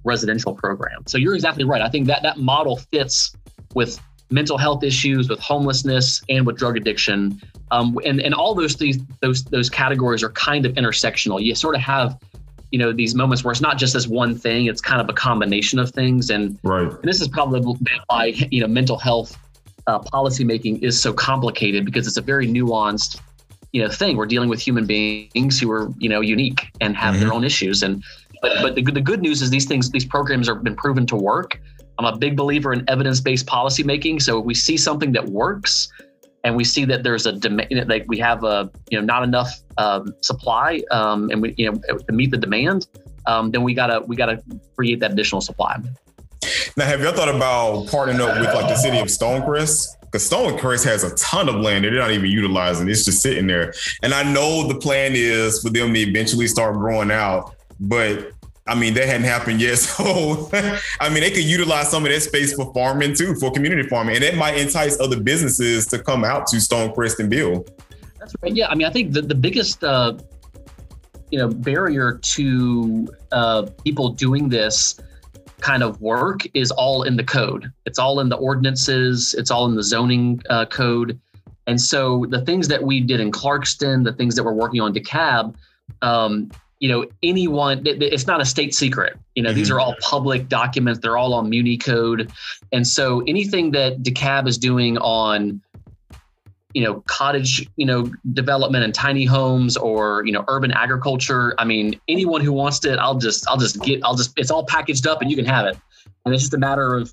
[0.04, 1.04] residential program.
[1.08, 1.82] So you're exactly right.
[1.82, 3.36] I think that that model fits
[3.74, 7.41] with mental health issues, with homelessness, and with drug addiction.
[7.71, 11.41] Um, and and all those these those those categories are kind of intersectional.
[11.41, 12.19] You sort of have
[12.71, 15.13] you know these moments where it's not just this one thing; it's kind of a
[15.13, 16.29] combination of things.
[16.29, 16.91] And, right.
[16.91, 17.62] and this is probably
[18.08, 19.38] why you know mental health
[19.88, 23.19] uh, policymaking is so complicated because it's a very nuanced
[23.71, 27.15] you know thing we're dealing with human beings who are you know unique and have
[27.15, 27.23] mm-hmm.
[27.23, 28.03] their own issues and
[28.41, 31.15] but but the, the good news is these things these programs have been proven to
[31.15, 31.60] work
[31.97, 35.91] i'm a big believer in evidence-based policymaking so if we see something that works
[36.43, 39.60] and we see that there's a demand like we have a you know not enough
[39.78, 42.88] um, supply um, and we you know to meet the demand
[43.28, 44.41] um, then we gotta we gotta
[44.75, 45.78] create that additional supply
[46.78, 49.97] now, have y'all thought about partnering up with like the city of Stonecrest?
[50.02, 52.89] Because Stonecrest has a ton of land that they're not even utilizing.
[52.89, 53.73] It's just sitting there.
[54.02, 58.32] And I know the plan is for them to eventually start growing out, but
[58.69, 59.79] I mean, that hadn't happened yet.
[59.99, 60.49] So,
[60.99, 64.15] I mean, they could utilize some of that space for farming too, for community farming.
[64.15, 67.71] And it might entice other businesses to come out to Stonecrest and build.
[68.19, 68.55] That's right.
[68.55, 68.67] Yeah.
[68.69, 70.17] I mean, I think the, the biggest, uh,
[71.32, 74.99] you know, barrier to uh, people doing this
[75.60, 77.71] kind of work is all in the code.
[77.86, 79.34] It's all in the ordinances.
[79.38, 81.19] It's all in the zoning uh, code.
[81.67, 84.93] And so the things that we did in Clarkston, the things that we're working on
[84.93, 85.55] DeKalb,
[86.01, 89.18] um, you know, anyone, it's not a state secret.
[89.36, 89.58] You know, mm-hmm.
[89.58, 91.00] these are all public documents.
[91.02, 92.32] They're all on Municode.
[92.72, 95.62] And so anything that DeKalb is doing on
[96.74, 101.65] you know cottage you know development and tiny homes or you know urban agriculture i
[101.65, 105.08] mean anyone who wants it i'll just i'll just get i'll just it's all packaged
[105.08, 105.76] up and you can have it
[106.26, 107.12] and it's just a matter of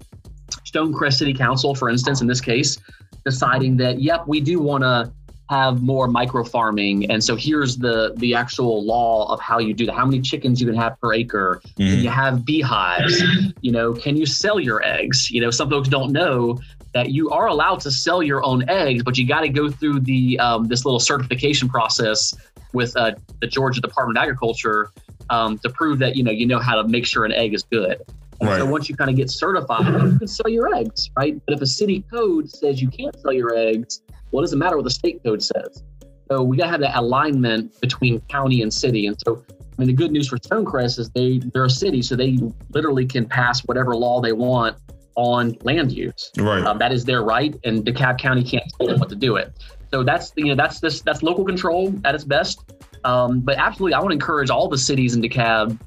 [0.66, 2.76] stonecrest city council for instance in this case
[3.24, 5.10] deciding that yep we do want to
[5.48, 9.86] have more micro farming and so here's the the actual law of how you do
[9.86, 11.90] that how many chickens you can have per acre mm.
[11.90, 13.22] can you have beehives
[13.60, 16.58] you know can you sell your eggs you know some folks don't know
[16.96, 20.00] that you are allowed to sell your own eggs, but you got to go through
[20.00, 22.34] the um, this little certification process
[22.72, 24.90] with uh, the Georgia Department of Agriculture
[25.28, 27.64] um, to prove that you know you know how to make sure an egg is
[27.64, 28.00] good.
[28.40, 28.58] Right.
[28.58, 31.38] So once you kind of get certified, you can sell your eggs, right?
[31.46, 34.76] But if a city code says you can't sell your eggs, well, it doesn't matter
[34.76, 35.82] what the state code says.
[36.30, 39.06] So we got to have that alignment between county and city.
[39.06, 39.44] And so
[39.78, 42.38] I mean, the good news for Stonecrest is they they're a city, so they
[42.70, 44.76] literally can pass whatever law they want
[45.16, 46.30] on land use.
[46.38, 46.64] Right.
[46.64, 49.52] Um, that is their right, and DeKalb County can't tell them what to do it.
[49.92, 52.72] So that's you know that's this that's local control at its best.
[53.04, 55.78] Um, but absolutely, I want to encourage all the cities in DeKalb,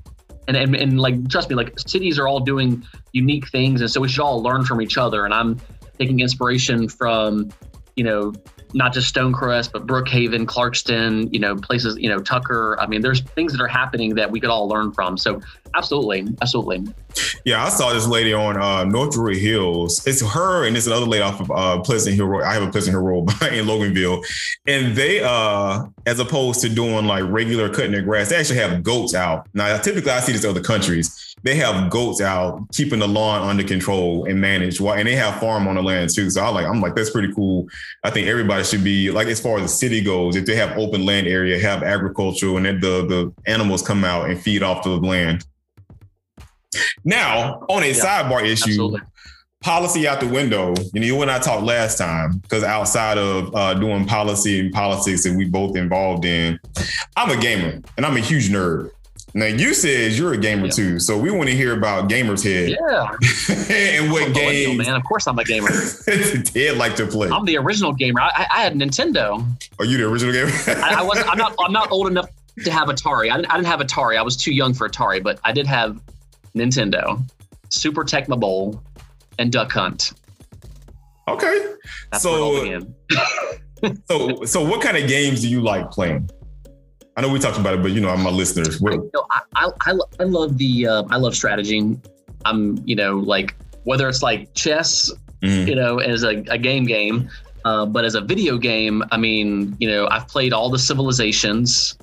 [0.47, 4.01] and, and and like trust me, like cities are all doing unique things, and so
[4.01, 5.25] we should all learn from each other.
[5.25, 5.59] And I'm
[5.97, 7.49] taking inspiration from
[7.99, 8.33] you know
[8.73, 12.77] not just Stonecrest, but Brookhaven, Clarkston, you know, places, you know, Tucker.
[12.79, 15.17] I mean, there's things that are happening that we could all learn from.
[15.17, 15.41] So
[15.75, 16.93] absolutely, absolutely.
[17.45, 20.05] Yeah, I saw this lady on uh, North Druid Hills.
[20.05, 22.43] It's her and it's another lady off of uh, Pleasant Hill Road.
[22.43, 24.23] I have a Pleasant Hill Road in Loganville,
[24.67, 28.83] and they, uh, as opposed to doing like regular cutting their grass, they actually have
[28.83, 29.47] goats out.
[29.53, 33.47] Now, typically, I see this in other countries they have goats out keeping the lawn
[33.47, 34.81] under control and managed.
[34.81, 36.29] And they have farm on the land too.
[36.29, 37.67] So I like, I'm like, that's pretty cool.
[38.03, 40.77] I think everybody should be like, as far as the city goes, if they have
[40.77, 44.89] open land area, have agriculture, and the the animals come out and feed off the
[44.89, 45.45] land.
[47.03, 49.01] Now, on a yeah, sidebar issue, absolutely.
[49.61, 50.73] policy out the window.
[50.93, 54.73] You know, you and I talked last time because outside of uh, doing policy and
[54.73, 56.59] politics that we both involved in,
[57.15, 58.91] I'm a gamer and I'm a huge nerd.
[59.35, 60.71] Now you said you're a gamer yeah.
[60.71, 62.69] too, so we want to hear about Gamer's Head.
[62.69, 63.11] Yeah.
[63.69, 64.77] and what game?
[64.77, 65.69] Man, of course I'm a gamer.
[66.07, 67.29] Head like to play.
[67.29, 68.21] I'm the original gamer.
[68.21, 69.45] I, I had Nintendo.
[69.77, 70.51] Are you the original gamer?
[70.83, 71.23] I, I was.
[71.27, 71.53] I'm not.
[71.59, 72.29] I'm not old enough
[72.63, 73.31] to have Atari.
[73.31, 74.17] I didn't, I didn't have Atari.
[74.17, 75.99] I was too young for Atari, but I did have
[76.55, 77.21] Nintendo,
[77.69, 78.83] Super Tecmo Bowl,
[79.37, 80.13] and Duck Hunt.
[81.27, 81.73] Okay.
[82.11, 82.81] That's so.
[84.09, 86.29] so so what kind of games do you like playing?
[87.15, 88.81] I know we talked about it, but you know, I'm my listeners.
[88.81, 91.97] I, I, I, I, love the uh, I love strategy.
[92.45, 95.67] I'm you know like whether it's like chess, mm.
[95.67, 97.29] you know, as a, a game game,
[97.65, 101.97] uh, but as a video game, I mean, you know, I've played all the civilizations.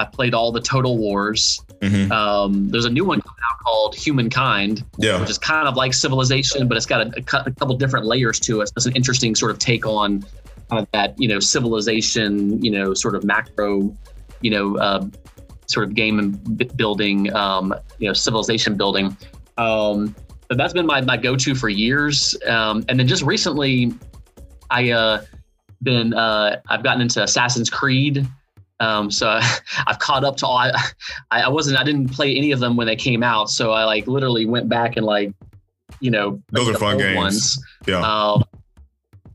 [0.00, 1.62] I've played all the Total Wars.
[1.80, 2.12] Mm-hmm.
[2.12, 5.20] Um, there's a new one coming out called Humankind, yeah.
[5.20, 8.38] which is kind of like Civilization, but it's got a, a, a couple different layers
[8.40, 8.70] to it.
[8.76, 10.22] It's an interesting sort of take on
[10.70, 13.94] kind of that, you know, civilization, you know, sort of macro
[14.40, 15.06] you know, uh,
[15.66, 16.32] sort of game
[16.76, 19.16] building, um, you know, civilization building.
[19.56, 20.14] Um,
[20.48, 22.36] but that's been my, my go-to for years.
[22.46, 23.92] Um, and then just recently,
[24.70, 25.24] I uh,
[25.82, 28.26] been uh, I've gotten into Assassin's Creed.
[28.80, 30.58] Um, so I, have caught up to all.
[30.58, 30.72] I,
[31.30, 31.78] I wasn't.
[31.78, 33.50] I didn't play any of them when they came out.
[33.50, 35.32] So I like literally went back and like,
[36.00, 37.16] you know, those are fun games.
[37.16, 37.64] Ones.
[37.86, 38.00] Yeah.
[38.00, 38.44] Um,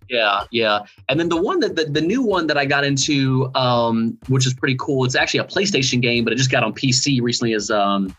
[0.10, 0.80] yeah, yeah.
[1.10, 4.46] And then the one that the, the new one that I got into, um, which
[4.46, 5.04] is pretty cool.
[5.06, 7.54] It's actually a PlayStation game, but it just got on PC recently.
[7.54, 8.16] Is um,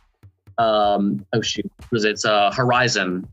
[0.58, 3.28] um, oh shoot, was it's uh Horizon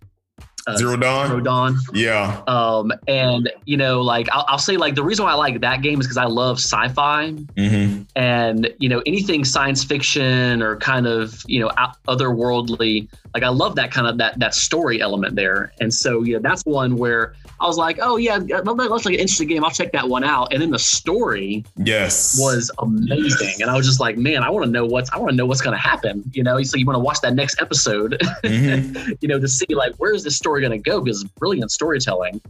[0.68, 1.28] uh, Zero Dawn.
[1.28, 1.78] Zero Dawn.
[1.94, 2.42] Yeah.
[2.48, 5.82] Um, and you know, like I'll, I'll say, like the reason why I like that
[5.82, 8.04] game is because I love sci-fi, mm-hmm.
[8.16, 11.70] and you know, anything science fiction or kind of you know
[12.08, 13.08] otherworldly.
[13.34, 16.64] Like I love that kind of that that story element there, and so yeah, that's
[16.66, 19.66] one where I was like, oh yeah, that looks like an interesting game.
[19.66, 20.54] I'll check that one out.
[20.54, 24.66] And then the story, yes, was amazing, and I was just like, man, I want
[24.66, 26.24] to know what's I want to know what's going to happen.
[26.34, 29.14] You know, so you want to watch that next episode, mm-hmm.
[29.20, 32.42] you know, to see like where's this story story going to go because brilliant storytelling.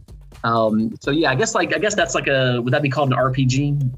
[0.42, 3.12] Um, so yeah, I guess like I guess that's like a would that be called
[3.12, 3.94] an RPG?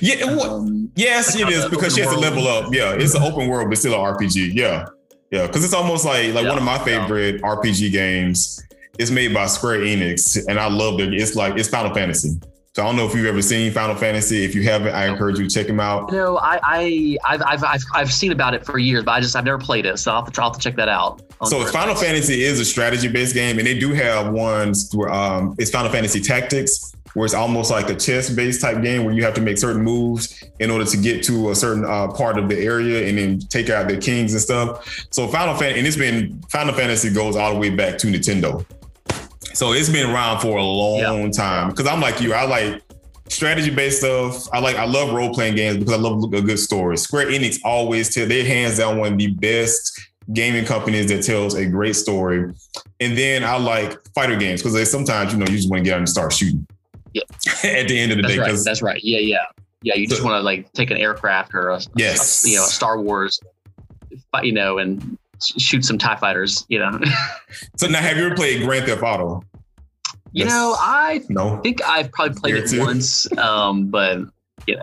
[0.00, 2.72] Yeah, um, yes, it is because she has to level up.
[2.72, 4.54] Yeah, it's an open world, but still an RPG.
[4.54, 4.86] Yeah,
[5.30, 7.54] yeah, because it's almost like like yeah, one of my favorite yeah.
[7.54, 8.62] RPG games.
[8.98, 11.14] is made by Square Enix, and I love it.
[11.14, 12.38] It's like it's Final Fantasy.
[12.78, 14.44] So I don't know if you've ever seen Final Fantasy.
[14.44, 16.12] If you haven't, I encourage you to check them out.
[16.12, 19.20] You know, I, I I've, I've, I've, I've seen about it for years, but I
[19.20, 21.20] just I've never played it, so I'll have to, I'll have to check that out.
[21.46, 25.56] So Final Fantasy is a strategy based game, and they do have ones where um,
[25.58, 29.24] it's Final Fantasy Tactics, where it's almost like a chess based type game where you
[29.24, 32.48] have to make certain moves in order to get to a certain uh, part of
[32.48, 35.04] the area and then take out the kings and stuff.
[35.10, 38.64] So Final Fantasy, and it's been Final Fantasy goes all the way back to Nintendo.
[39.58, 41.30] So it's been around for a long yeah.
[41.30, 41.70] time.
[41.70, 42.80] Because I'm like you, I like
[43.28, 44.46] strategy based stuff.
[44.52, 46.96] I like I love role playing games because I love a good story.
[46.96, 50.00] Square Enix always tell their hands down one of the best
[50.32, 52.54] gaming companies that tells a great story.
[53.00, 55.94] And then I like fighter games because sometimes you know you just want to get
[55.94, 56.64] out and start shooting.
[57.12, 57.22] Yeah.
[57.64, 58.58] At the end of the That's day, right.
[58.64, 59.02] That's right.
[59.02, 59.38] Yeah, yeah,
[59.82, 59.96] yeah.
[59.96, 62.68] You just want to like take an aircraft or a, yes, a, you know, a
[62.68, 63.40] Star Wars,
[64.40, 66.64] you know, and shoot some Tie fighters.
[66.68, 67.00] You know.
[67.76, 69.42] so now, have you ever played Grand Theft Auto?
[70.32, 71.58] You That's, know, I no.
[71.62, 74.20] think I've probably played it once, um, but
[74.66, 74.82] yeah,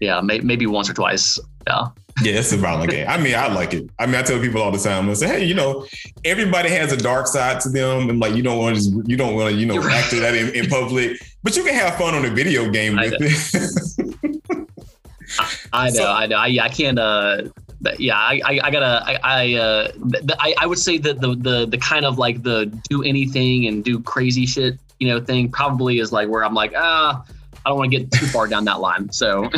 [0.00, 1.38] yeah, may, maybe once or twice.
[1.66, 1.88] Yeah.
[2.22, 3.06] Yeah, it's a violent game.
[3.08, 3.88] I mean, I like it.
[3.98, 5.08] I mean, I tell people all the time.
[5.08, 5.86] I say, hey, you know,
[6.24, 9.16] everybody has a dark side to them, and like you don't want to, just, you
[9.16, 11.20] don't want to, you know, act that in, in, public.
[11.44, 14.68] But you can have fun on a video game with it.
[15.72, 16.36] I know, so, I know.
[16.36, 16.98] I, I can't.
[16.98, 17.42] Uh,
[17.98, 21.34] yeah, I, I, I gotta, I, I, uh, the, I, I would say that the,
[21.34, 25.50] the, the kind of like the do anything and do crazy shit, you know, thing
[25.50, 27.24] probably is like where I'm like, ah,
[27.64, 29.12] I don't want to get too far down that line.
[29.12, 29.48] So,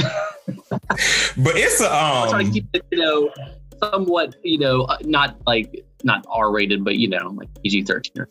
[0.70, 3.30] but it's a, um, try to keep it, you know,
[3.78, 8.26] somewhat, you know, uh, not like not R rated, but you know, like PG thirteen.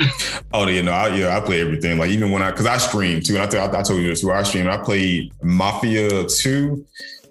[0.52, 1.98] oh, you know, I, yeah, I play everything.
[1.98, 4.22] Like even when I, because I stream too, and I, I, I told you this,
[4.22, 6.86] where I stream, I played Mafia two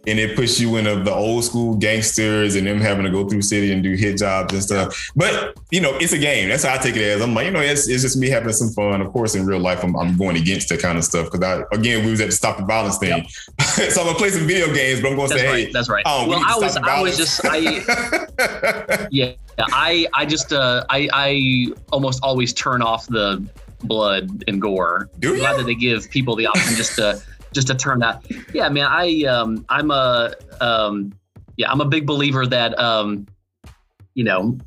[0.08, 3.28] and it puts you in a, the old school gangsters and them having to go
[3.28, 5.12] through city and do hit jobs and stuff.
[5.16, 6.50] But you know, it's a game.
[6.50, 7.22] That's how I take it as.
[7.22, 9.02] I'm like, you know, it's, it's just me having some fun.
[9.02, 11.64] Of course, in real life, I'm, I'm going against that kind of stuff because I
[11.76, 13.10] again we was at the stop the violence thing.
[13.10, 13.28] Yep.
[13.92, 15.90] so I'm gonna play some video games, but I'm gonna that's say, right, hey, that's
[15.90, 16.04] right.
[16.06, 21.68] Oh, well, I was I was just I yeah I I just uh I I
[21.92, 23.46] almost always turn off the
[23.84, 25.10] blood and gore.
[25.20, 25.38] Do?
[25.38, 27.22] Glad that they give people the option just to
[27.56, 28.24] just to turn that.
[28.54, 31.14] Yeah, man, I um, I'm a um,
[31.58, 33.26] yeah, I'm a big believer that um,
[34.14, 34.58] you know,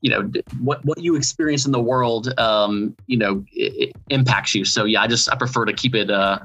[0.00, 0.30] you know
[0.60, 4.64] what what you experience in the world, um, you know, it, it impacts you.
[4.64, 6.10] So yeah, I just I prefer to keep it.
[6.10, 6.38] Uh,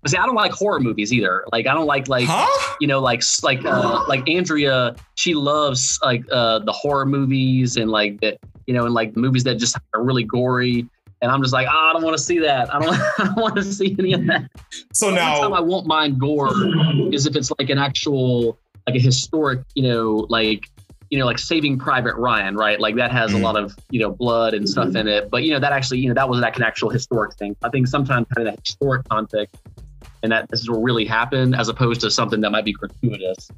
[0.00, 1.44] but see, I don't like horror movies either.
[1.52, 2.76] Like I don't like like huh?
[2.80, 4.94] you know like like uh, like Andrea.
[5.16, 9.44] She loves like uh, the horror movies and like that you know and like movies
[9.44, 10.86] that just are really gory
[11.22, 12.74] and I'm just like, oh, I don't want to see that.
[12.74, 14.50] I don't, I don't want to see any of that.
[14.92, 16.52] So now, time I won't mind gore
[17.12, 20.64] is if it's like an actual, like a historic, you know, like
[21.10, 22.80] you know, like Saving Private Ryan, right?
[22.80, 23.40] Like that has mm-hmm.
[23.40, 24.96] a lot of you know blood and stuff mm-hmm.
[24.96, 25.30] in it.
[25.30, 27.54] But you know, that actually, you know, that was like an actual historic thing.
[27.62, 29.56] I think sometimes kind of that historic context
[30.22, 33.50] and that this is what really happened, as opposed to something that might be gratuitous,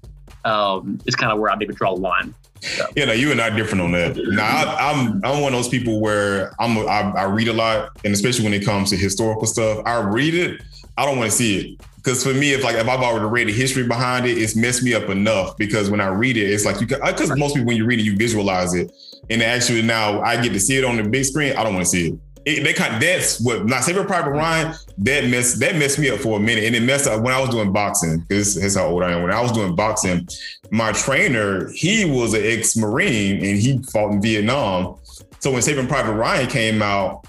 [0.44, 2.34] um, is kind of where I maybe draw the line.
[2.60, 2.86] So.
[2.96, 4.16] Yeah, no, you and I are different on that.
[4.16, 7.52] Now, I, am I'm, I'm one of those people where I'm I, I read a
[7.52, 10.62] lot, and especially when it comes to historical stuff, I read it.
[10.96, 13.48] I don't want to see it because for me, if like if I've already read
[13.48, 15.56] the history behind it, it's messed me up enough.
[15.58, 18.04] Because when I read it, it's like you because most people when you read it,
[18.04, 18.92] you visualize it,
[19.28, 21.54] and actually now I get to see it on the big screen.
[21.56, 24.30] I don't want to see it it, they kind of, that's what not Saving Private
[24.30, 27.32] Ryan that messed that messed me up for a minute, and it messed up when
[27.32, 28.20] I was doing boxing.
[28.20, 29.22] Because this is how old I am.
[29.22, 30.28] When I was doing boxing,
[30.70, 34.96] my trainer he was an ex Marine and he fought in Vietnam.
[35.40, 37.26] So when Saving Private Ryan came out,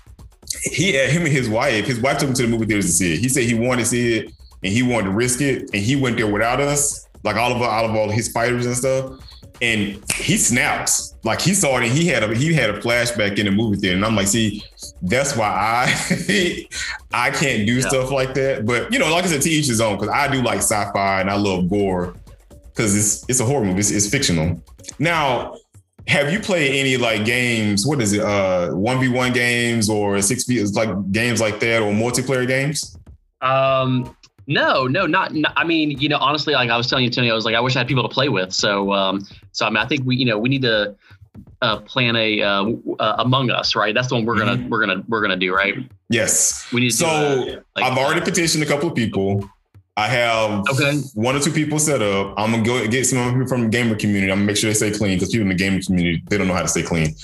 [0.64, 3.14] he him and his wife, his wife took him to the movie theaters to see
[3.14, 3.20] it.
[3.20, 5.96] He said he wanted to see it and he wanted to risk it, and he
[5.96, 9.20] went there without us, like all of all of all his fighters and stuff
[9.62, 11.16] and he snaps.
[11.24, 13.78] Like he saw it and he had a he had a flashback in the movie
[13.78, 13.96] theater.
[13.96, 14.64] And i'm like see
[15.02, 16.68] that's why i
[17.14, 17.88] i can't do yeah.
[17.88, 18.66] stuff like that.
[18.66, 21.22] But you know like i said to each his own because i do like sci-fi
[21.22, 22.16] and i love gore
[22.68, 23.80] because it's it's a horror movie.
[23.80, 24.62] It's, it's fictional.
[25.00, 25.56] Now
[26.08, 27.86] have you played any like games?
[27.86, 32.98] What is it uh 1v1 games or 6v like games like that or multiplayer games?
[33.42, 34.16] Um
[34.48, 37.32] no, no, not, not, I mean, you know, honestly, like I was telling you, Tony,
[37.32, 38.54] I was like, I wish I had people to play with.
[38.54, 40.96] So, um, so I mean, I think we, you know, we need to
[41.62, 43.94] uh, plan a uh, uh, Among Us, right?
[43.94, 44.70] That's the one we're gonna mm-hmm.
[44.70, 45.76] we're gonna we're gonna do, right?
[46.10, 46.68] Yes.
[46.72, 46.92] We need.
[46.92, 49.50] so a, like, I've already petitioned a couple of people.
[49.98, 50.98] I have okay.
[51.14, 52.34] one or two people set up.
[52.38, 54.32] I'm gonna go get some people from the gamer community.
[54.32, 56.48] I'm gonna make sure they stay clean because people in the gaming community they don't
[56.48, 57.16] know how to stay clean.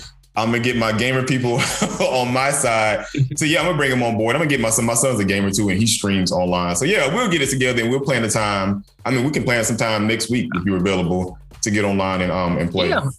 [0.41, 1.53] I'm gonna get my gamer people
[1.99, 3.05] on my side.
[3.35, 4.35] So yeah, I'm gonna bring them on board.
[4.35, 4.85] I'm gonna get my son.
[4.85, 6.75] My son's a gamer too, and he streams online.
[6.75, 8.83] So yeah, we'll get it together and we'll plan the time.
[9.05, 12.21] I mean, we can plan some time next week if you're available to get online
[12.21, 12.89] and um and play.
[12.89, 13.09] Yeah.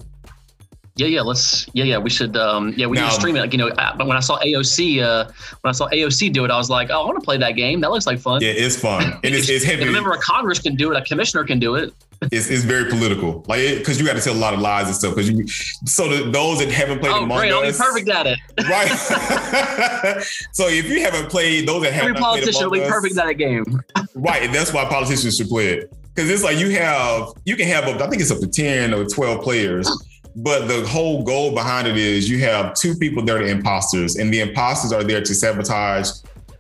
[0.95, 1.67] Yeah, yeah, let's.
[1.73, 2.37] Yeah, yeah, we should.
[2.37, 3.41] Um, yeah, we now, need to stream it.
[3.41, 5.25] Like, you know, but when I saw AOC, uh,
[5.63, 7.53] when I saw AOC do it, I was like, oh, I want to play that
[7.53, 7.81] game.
[7.81, 8.43] That looks like fun.
[8.43, 9.05] Yeah, it's fun.
[9.25, 9.87] And it's, it's heavy.
[9.87, 10.99] Remember, a Congress can do it.
[10.99, 11.95] A commissioner can do it
[12.31, 13.45] it's, it's very political.
[13.49, 15.15] Like because you got to tell a lot of lies and stuff.
[15.15, 18.05] Because you, so the, those that haven't played oh, Among great, oh, Us, I'll be
[18.05, 18.39] perfect at it.
[18.69, 18.89] Right.
[20.53, 23.29] so if you haven't played those that haven't, played, every politician will be perfect at
[23.29, 23.65] a game.
[24.15, 25.93] right, and that's why politicians should play it.
[26.15, 28.95] Because it's like you have, you can have, up, I think it's up to ten
[28.95, 29.91] or twelve players.
[30.37, 34.17] But the whole goal behind it is you have two people that are the imposters,
[34.17, 36.11] and the imposters are there to sabotage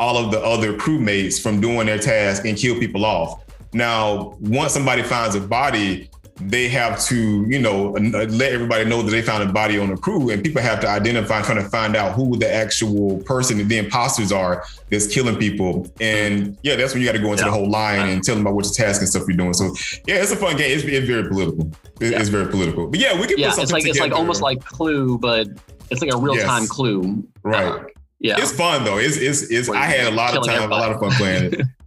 [0.02, 3.40] all of the other crewmates from doing their task and kill people off.
[3.72, 6.10] Now, once somebody finds a body,
[6.40, 9.96] they have to, you know, let everybody know that they found a body on the
[9.96, 13.68] crew, and people have to identify, trying to find out who the actual person and
[13.68, 15.86] the imposters are that's killing people.
[16.00, 17.50] And yeah, that's when you got to go into yeah.
[17.50, 19.52] the whole line and tell them about which task and stuff you're doing.
[19.52, 19.74] So
[20.06, 20.76] yeah, it's a fun game.
[20.76, 21.70] It's, it's very political.
[22.00, 22.20] It, yeah.
[22.20, 22.88] It's very political.
[22.88, 23.38] But yeah, we can.
[23.38, 23.90] Yeah, put something it's like together.
[23.90, 25.48] it's like almost like Clue, but
[25.90, 26.70] it's like a real time yes.
[26.70, 27.26] Clue.
[27.42, 27.64] Right.
[27.64, 27.84] Uh,
[28.20, 28.98] yeah, it's fun though.
[28.98, 30.82] It's it's, it's I had a lot of time, everybody.
[30.82, 31.60] a lot of fun playing it.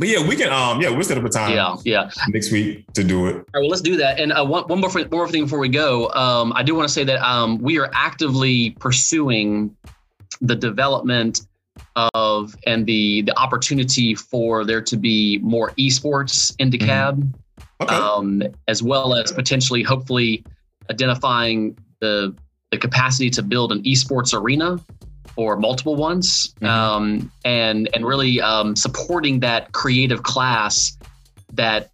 [0.00, 0.50] But yeah, we can.
[0.50, 1.52] Um, yeah, we'll set up a time.
[1.52, 2.10] Yeah, yeah.
[2.28, 3.34] Next week to do it.
[3.34, 4.18] All right, well, let's do that.
[4.18, 6.08] And uh, one, one more, one more thing before we go.
[6.12, 9.76] Um, I do want to say that um, we are actively pursuing
[10.40, 11.42] the development
[12.14, 17.16] of and the the opportunity for there to be more esports in DeKalb.
[17.18, 17.82] Mm-hmm.
[17.82, 17.94] okay.
[17.94, 20.42] um, as well as potentially, hopefully,
[20.90, 22.34] identifying the
[22.70, 24.78] the capacity to build an esports arena
[25.36, 26.66] or multiple ones, mm-hmm.
[26.66, 30.96] um, and and really um, supporting that creative class
[31.54, 31.90] that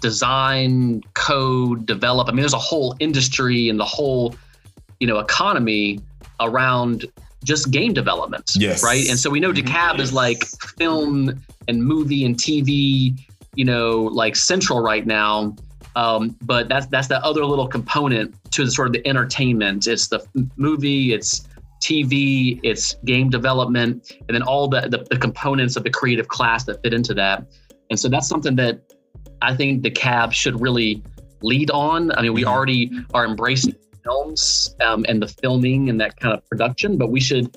[0.00, 2.28] design, code, develop.
[2.28, 4.34] I mean, there's a whole industry and the whole
[5.00, 6.00] you know economy
[6.40, 7.06] around
[7.44, 8.52] just game development.
[8.54, 8.82] Yes.
[8.82, 9.08] Right.
[9.08, 9.66] And so we know mm-hmm.
[9.66, 13.18] DeKalb is like film and movie and TV,
[13.54, 15.56] you know, like central right now.
[15.94, 19.86] Um, but that's that's the other little component to the sort of the entertainment.
[19.86, 20.24] It's the
[20.56, 21.46] movie, it's
[21.82, 26.64] TV, it's game development, and then all the, the, the components of the creative class
[26.64, 27.44] that fit into that.
[27.90, 28.80] And so that's something that
[29.42, 31.02] I think DeKalb should really
[31.42, 32.12] lead on.
[32.12, 32.50] I mean, we mm-hmm.
[32.50, 33.74] already are embracing
[34.04, 37.56] films um, and the filming and that kind of production, but we should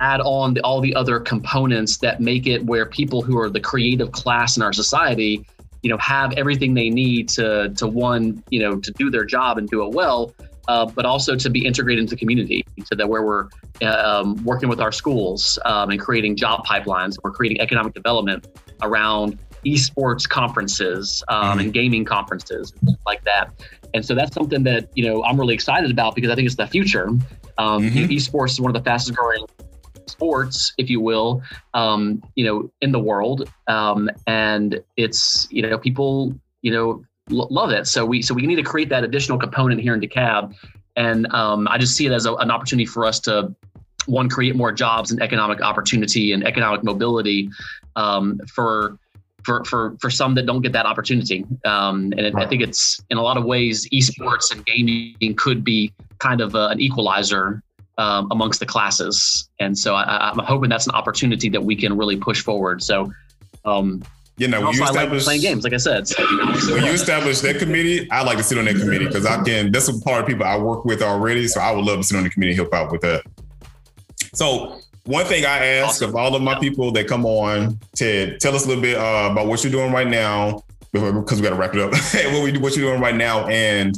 [0.00, 3.60] add on the, all the other components that make it where people who are the
[3.60, 5.46] creative class in our society
[5.82, 9.56] you know have everything they need to to one you know to do their job
[9.56, 10.34] and do it well
[10.68, 13.48] uh, but also to be integrated into the community so that where we're
[13.82, 18.46] um, working with our schools um, and creating job pipelines we're creating economic development
[18.82, 21.60] around esports conferences um, mm-hmm.
[21.60, 22.72] and gaming conferences
[23.06, 23.50] like that
[23.96, 26.56] and so that's something that you know I'm really excited about because I think it's
[26.56, 27.08] the future.
[27.58, 28.10] Um, mm-hmm.
[28.12, 29.46] Esports is one of the fastest growing
[30.06, 31.42] sports, if you will,
[31.72, 37.70] um, you know, in the world, um, and it's you know people you know love
[37.70, 37.86] it.
[37.86, 40.54] So we so we need to create that additional component here in DeKalb,
[40.96, 43.54] and um, I just see it as a, an opportunity for us to
[44.06, 47.50] one create more jobs and economic opportunity and economic mobility
[47.96, 48.98] um, for
[49.44, 51.44] for for for some that don't get that opportunity.
[51.64, 55.64] Um, and it, I think it's in a lot of ways, esports and gaming could
[55.64, 57.62] be kind of a, an equalizer
[57.98, 59.48] um, amongst the classes.
[59.58, 62.82] And so I, am hoping that's an opportunity that we can really push forward.
[62.82, 63.12] So.
[63.64, 64.04] Um,
[64.38, 66.06] you know, when you establish like playing games, like I said.
[66.06, 66.22] So,
[66.74, 69.72] when you establish that committee, I like to sit on that committee because I can.
[69.72, 72.16] That's a part of people I work with already, so I would love to sit
[72.16, 73.22] on the committee and help out with that.
[74.34, 76.10] So one thing I ask awesome.
[76.10, 79.30] of all of my people that come on, Ted, tell us a little bit uh,
[79.32, 80.62] about what you're doing right now,
[80.92, 81.92] because we got to wrap it up.
[82.32, 83.96] what we do, what you're doing right now, and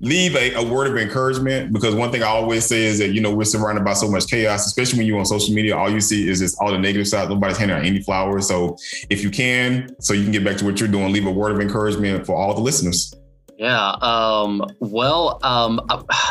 [0.00, 1.72] leave a, a, word of encouragement.
[1.72, 4.26] Because one thing I always say is that you know we're surrounded by so much
[4.28, 5.76] chaos, especially when you're on social media.
[5.76, 7.28] All you see is just all the negative side.
[7.28, 8.48] Nobody's handing out any flowers.
[8.48, 8.76] So
[9.10, 11.52] if you can, so you can get back to what you're doing, leave a word
[11.52, 13.14] of encouragement for all the listeners.
[13.58, 13.92] Yeah.
[14.02, 15.80] Um, well, um,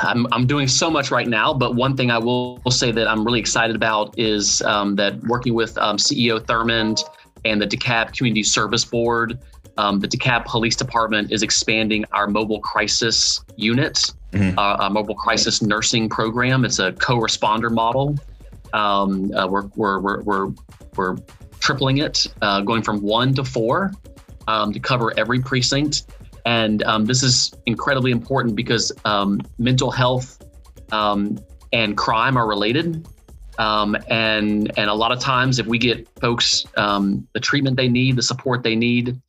[0.04, 3.08] I'm, I'm doing so much right now, but one thing I will, will say that
[3.08, 7.04] I'm really excited about is um, that working with um, CEO Thurmond
[7.44, 9.40] and the DeKalb Community Service Board,
[9.78, 14.58] um, the DeKalb Police Department is expanding our mobile crisis unit, mm-hmm.
[14.58, 16.66] uh, a mobile crisis nursing program.
[16.66, 18.18] It's a co-responder model.
[18.74, 20.48] Um, uh, we're, we're, we're, we're,
[20.96, 21.18] we're
[21.60, 23.92] tripling it, uh, going from one to four
[24.48, 26.04] to cover every precinct
[26.46, 30.42] and um, this is incredibly important because um, mental health
[30.92, 31.40] um,
[31.74, 33.08] and crime are related.
[33.58, 37.88] Um, and and a lot of times, if we get folks um, the treatment they
[37.88, 39.20] need, the support they need,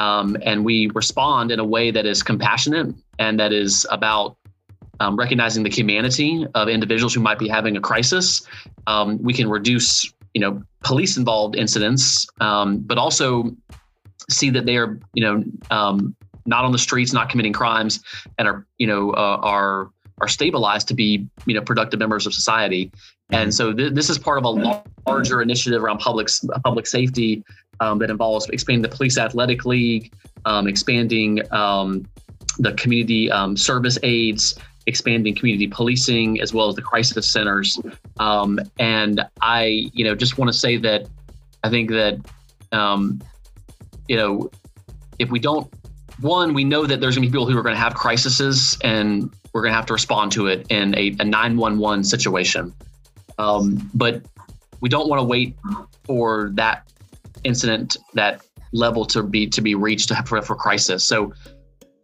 [0.00, 4.36] um, and we respond in a way that is compassionate and that is about
[4.98, 8.42] um, recognizing the humanity of individuals who might be having a crisis,
[8.86, 13.54] um, we can reduce you know police involved incidents, um, but also
[14.30, 15.44] see that they are you know
[16.46, 18.02] not on the streets, not committing crimes,
[18.38, 19.90] and are you know uh, are
[20.22, 22.90] are stabilized to be you know productive members of society.
[23.30, 23.50] And mm-hmm.
[23.50, 26.28] so th- this is part of a larger initiative around public
[26.64, 27.44] public safety
[27.80, 30.12] um, that involves expanding the police athletic league,
[30.44, 32.06] um, expanding um,
[32.58, 37.80] the community um, service aids, expanding community policing, as well as the crisis centers.
[38.18, 41.08] Um, and I, you know, just want to say that
[41.64, 42.18] I think that,
[42.72, 43.22] um,
[44.08, 44.50] you know,
[45.18, 45.72] if we don't
[46.20, 48.76] one, we know that there's going to be people who are going to have crises
[48.82, 52.74] and we're going to have to respond to it in a, a 911 situation.
[53.94, 54.22] But
[54.80, 55.56] we don't want to wait
[56.04, 56.90] for that
[57.44, 61.04] incident, that level to be to be reached for, for crisis.
[61.04, 61.32] So,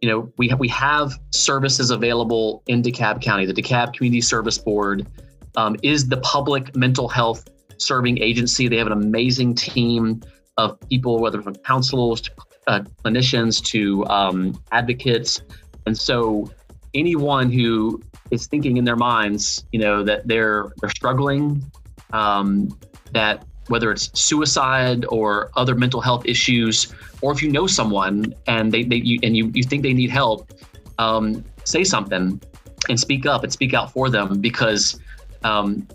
[0.01, 3.45] you know, we have, we have services available in DeKalb County.
[3.45, 5.07] The DeKalb Community Service Board
[5.55, 8.67] um, is the public mental health serving agency.
[8.67, 10.21] They have an amazing team
[10.57, 12.31] of people, whether from counselors to
[12.67, 15.41] uh, clinicians to um, advocates.
[15.85, 16.51] And so
[16.93, 21.63] anyone who is thinking in their minds, you know, that they're they're struggling,
[22.11, 22.77] um,
[23.13, 28.71] that whether it's suicide or other mental health issues, or if you know someone and
[28.71, 30.51] they, they you, and you, you think they need help,
[30.97, 32.41] um, say something
[32.89, 34.99] and speak up and speak out for them because
[35.43, 35.87] um,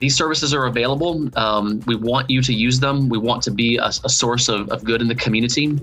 [0.00, 1.28] these services are available.
[1.36, 3.08] Um, we want you to use them.
[3.08, 5.78] We want to be a, a source of, of good in the community.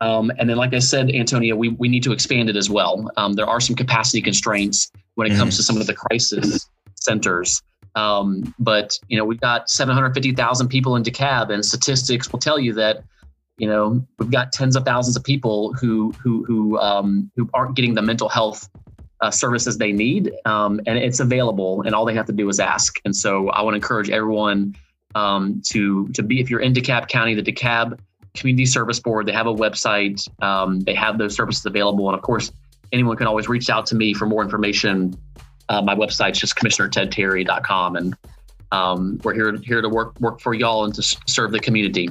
[0.00, 3.10] Um, and then, like I said, Antonio, we, we need to expand it as well.
[3.16, 5.40] Um, there are some capacity constraints when it mm-hmm.
[5.40, 7.62] comes to some of the crisis centers.
[7.94, 12.72] Um, but you know, we've got 750,000 people in DeKalb, and statistics will tell you
[12.74, 13.04] that
[13.56, 17.76] you know we've got tens of thousands of people who who who um, who aren't
[17.76, 18.68] getting the mental health
[19.20, 22.58] uh, services they need, um, and it's available, and all they have to do is
[22.58, 23.00] ask.
[23.04, 24.74] And so, I want to encourage everyone
[25.14, 27.98] um, to to be if you're in DeKalb County, the DeKalb
[28.34, 29.26] Community Service Board.
[29.26, 30.28] They have a website.
[30.42, 32.50] Um, they have those services available, and of course,
[32.92, 35.16] anyone can always reach out to me for more information.
[35.68, 38.16] Uh, my website's just commissionertedterry.com, and
[38.72, 42.10] um, we're here here to work work for y'all and to serve the community.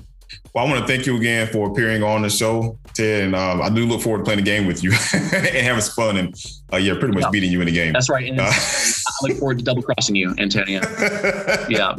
[0.54, 3.24] Well, I want to thank you again for appearing on the show, Ted.
[3.24, 6.18] And um, I do look forward to playing the game with you and having fun
[6.18, 6.36] and
[6.72, 7.30] uh, yeah, pretty much yeah.
[7.32, 7.94] beating you in the game.
[7.94, 8.32] That's right.
[8.38, 10.82] Uh, I look forward to double crossing you, Antonio.
[11.70, 11.96] yeah,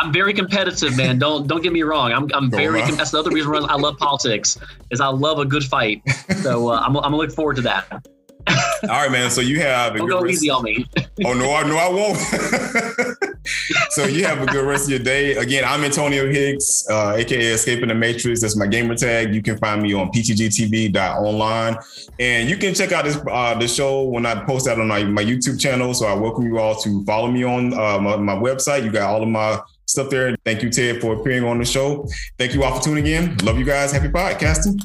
[0.00, 1.18] I'm very competitive, man.
[1.18, 2.12] Don't don't get me wrong.
[2.12, 2.80] I'm I'm very.
[2.82, 4.58] Com- that's the other reason why I love politics
[4.90, 6.02] is I love a good fight.
[6.42, 8.06] So uh, I'm I'm gonna look forward to that.
[8.82, 9.30] All right, man.
[9.30, 10.86] So you have a Don't go rest- easy on me.
[11.24, 12.16] oh no, I no, I won't.
[13.90, 15.36] so you have a good rest of your day.
[15.36, 18.40] Again, I'm Antonio Hicks, uh, aka Escaping the Matrix.
[18.40, 19.34] That's my gamer tag.
[19.34, 21.76] You can find me on ptgtv.online,
[22.18, 25.04] and you can check out this uh, the show when I post that on my,
[25.04, 25.92] my YouTube channel.
[25.94, 28.84] So I welcome you all to follow me on uh, my, my website.
[28.84, 30.36] You got all of my stuff there.
[30.44, 32.06] Thank you, Ted, for appearing on the show.
[32.38, 33.36] Thank you all for tuning in.
[33.38, 33.92] Love you guys.
[33.92, 34.78] Happy podcasting.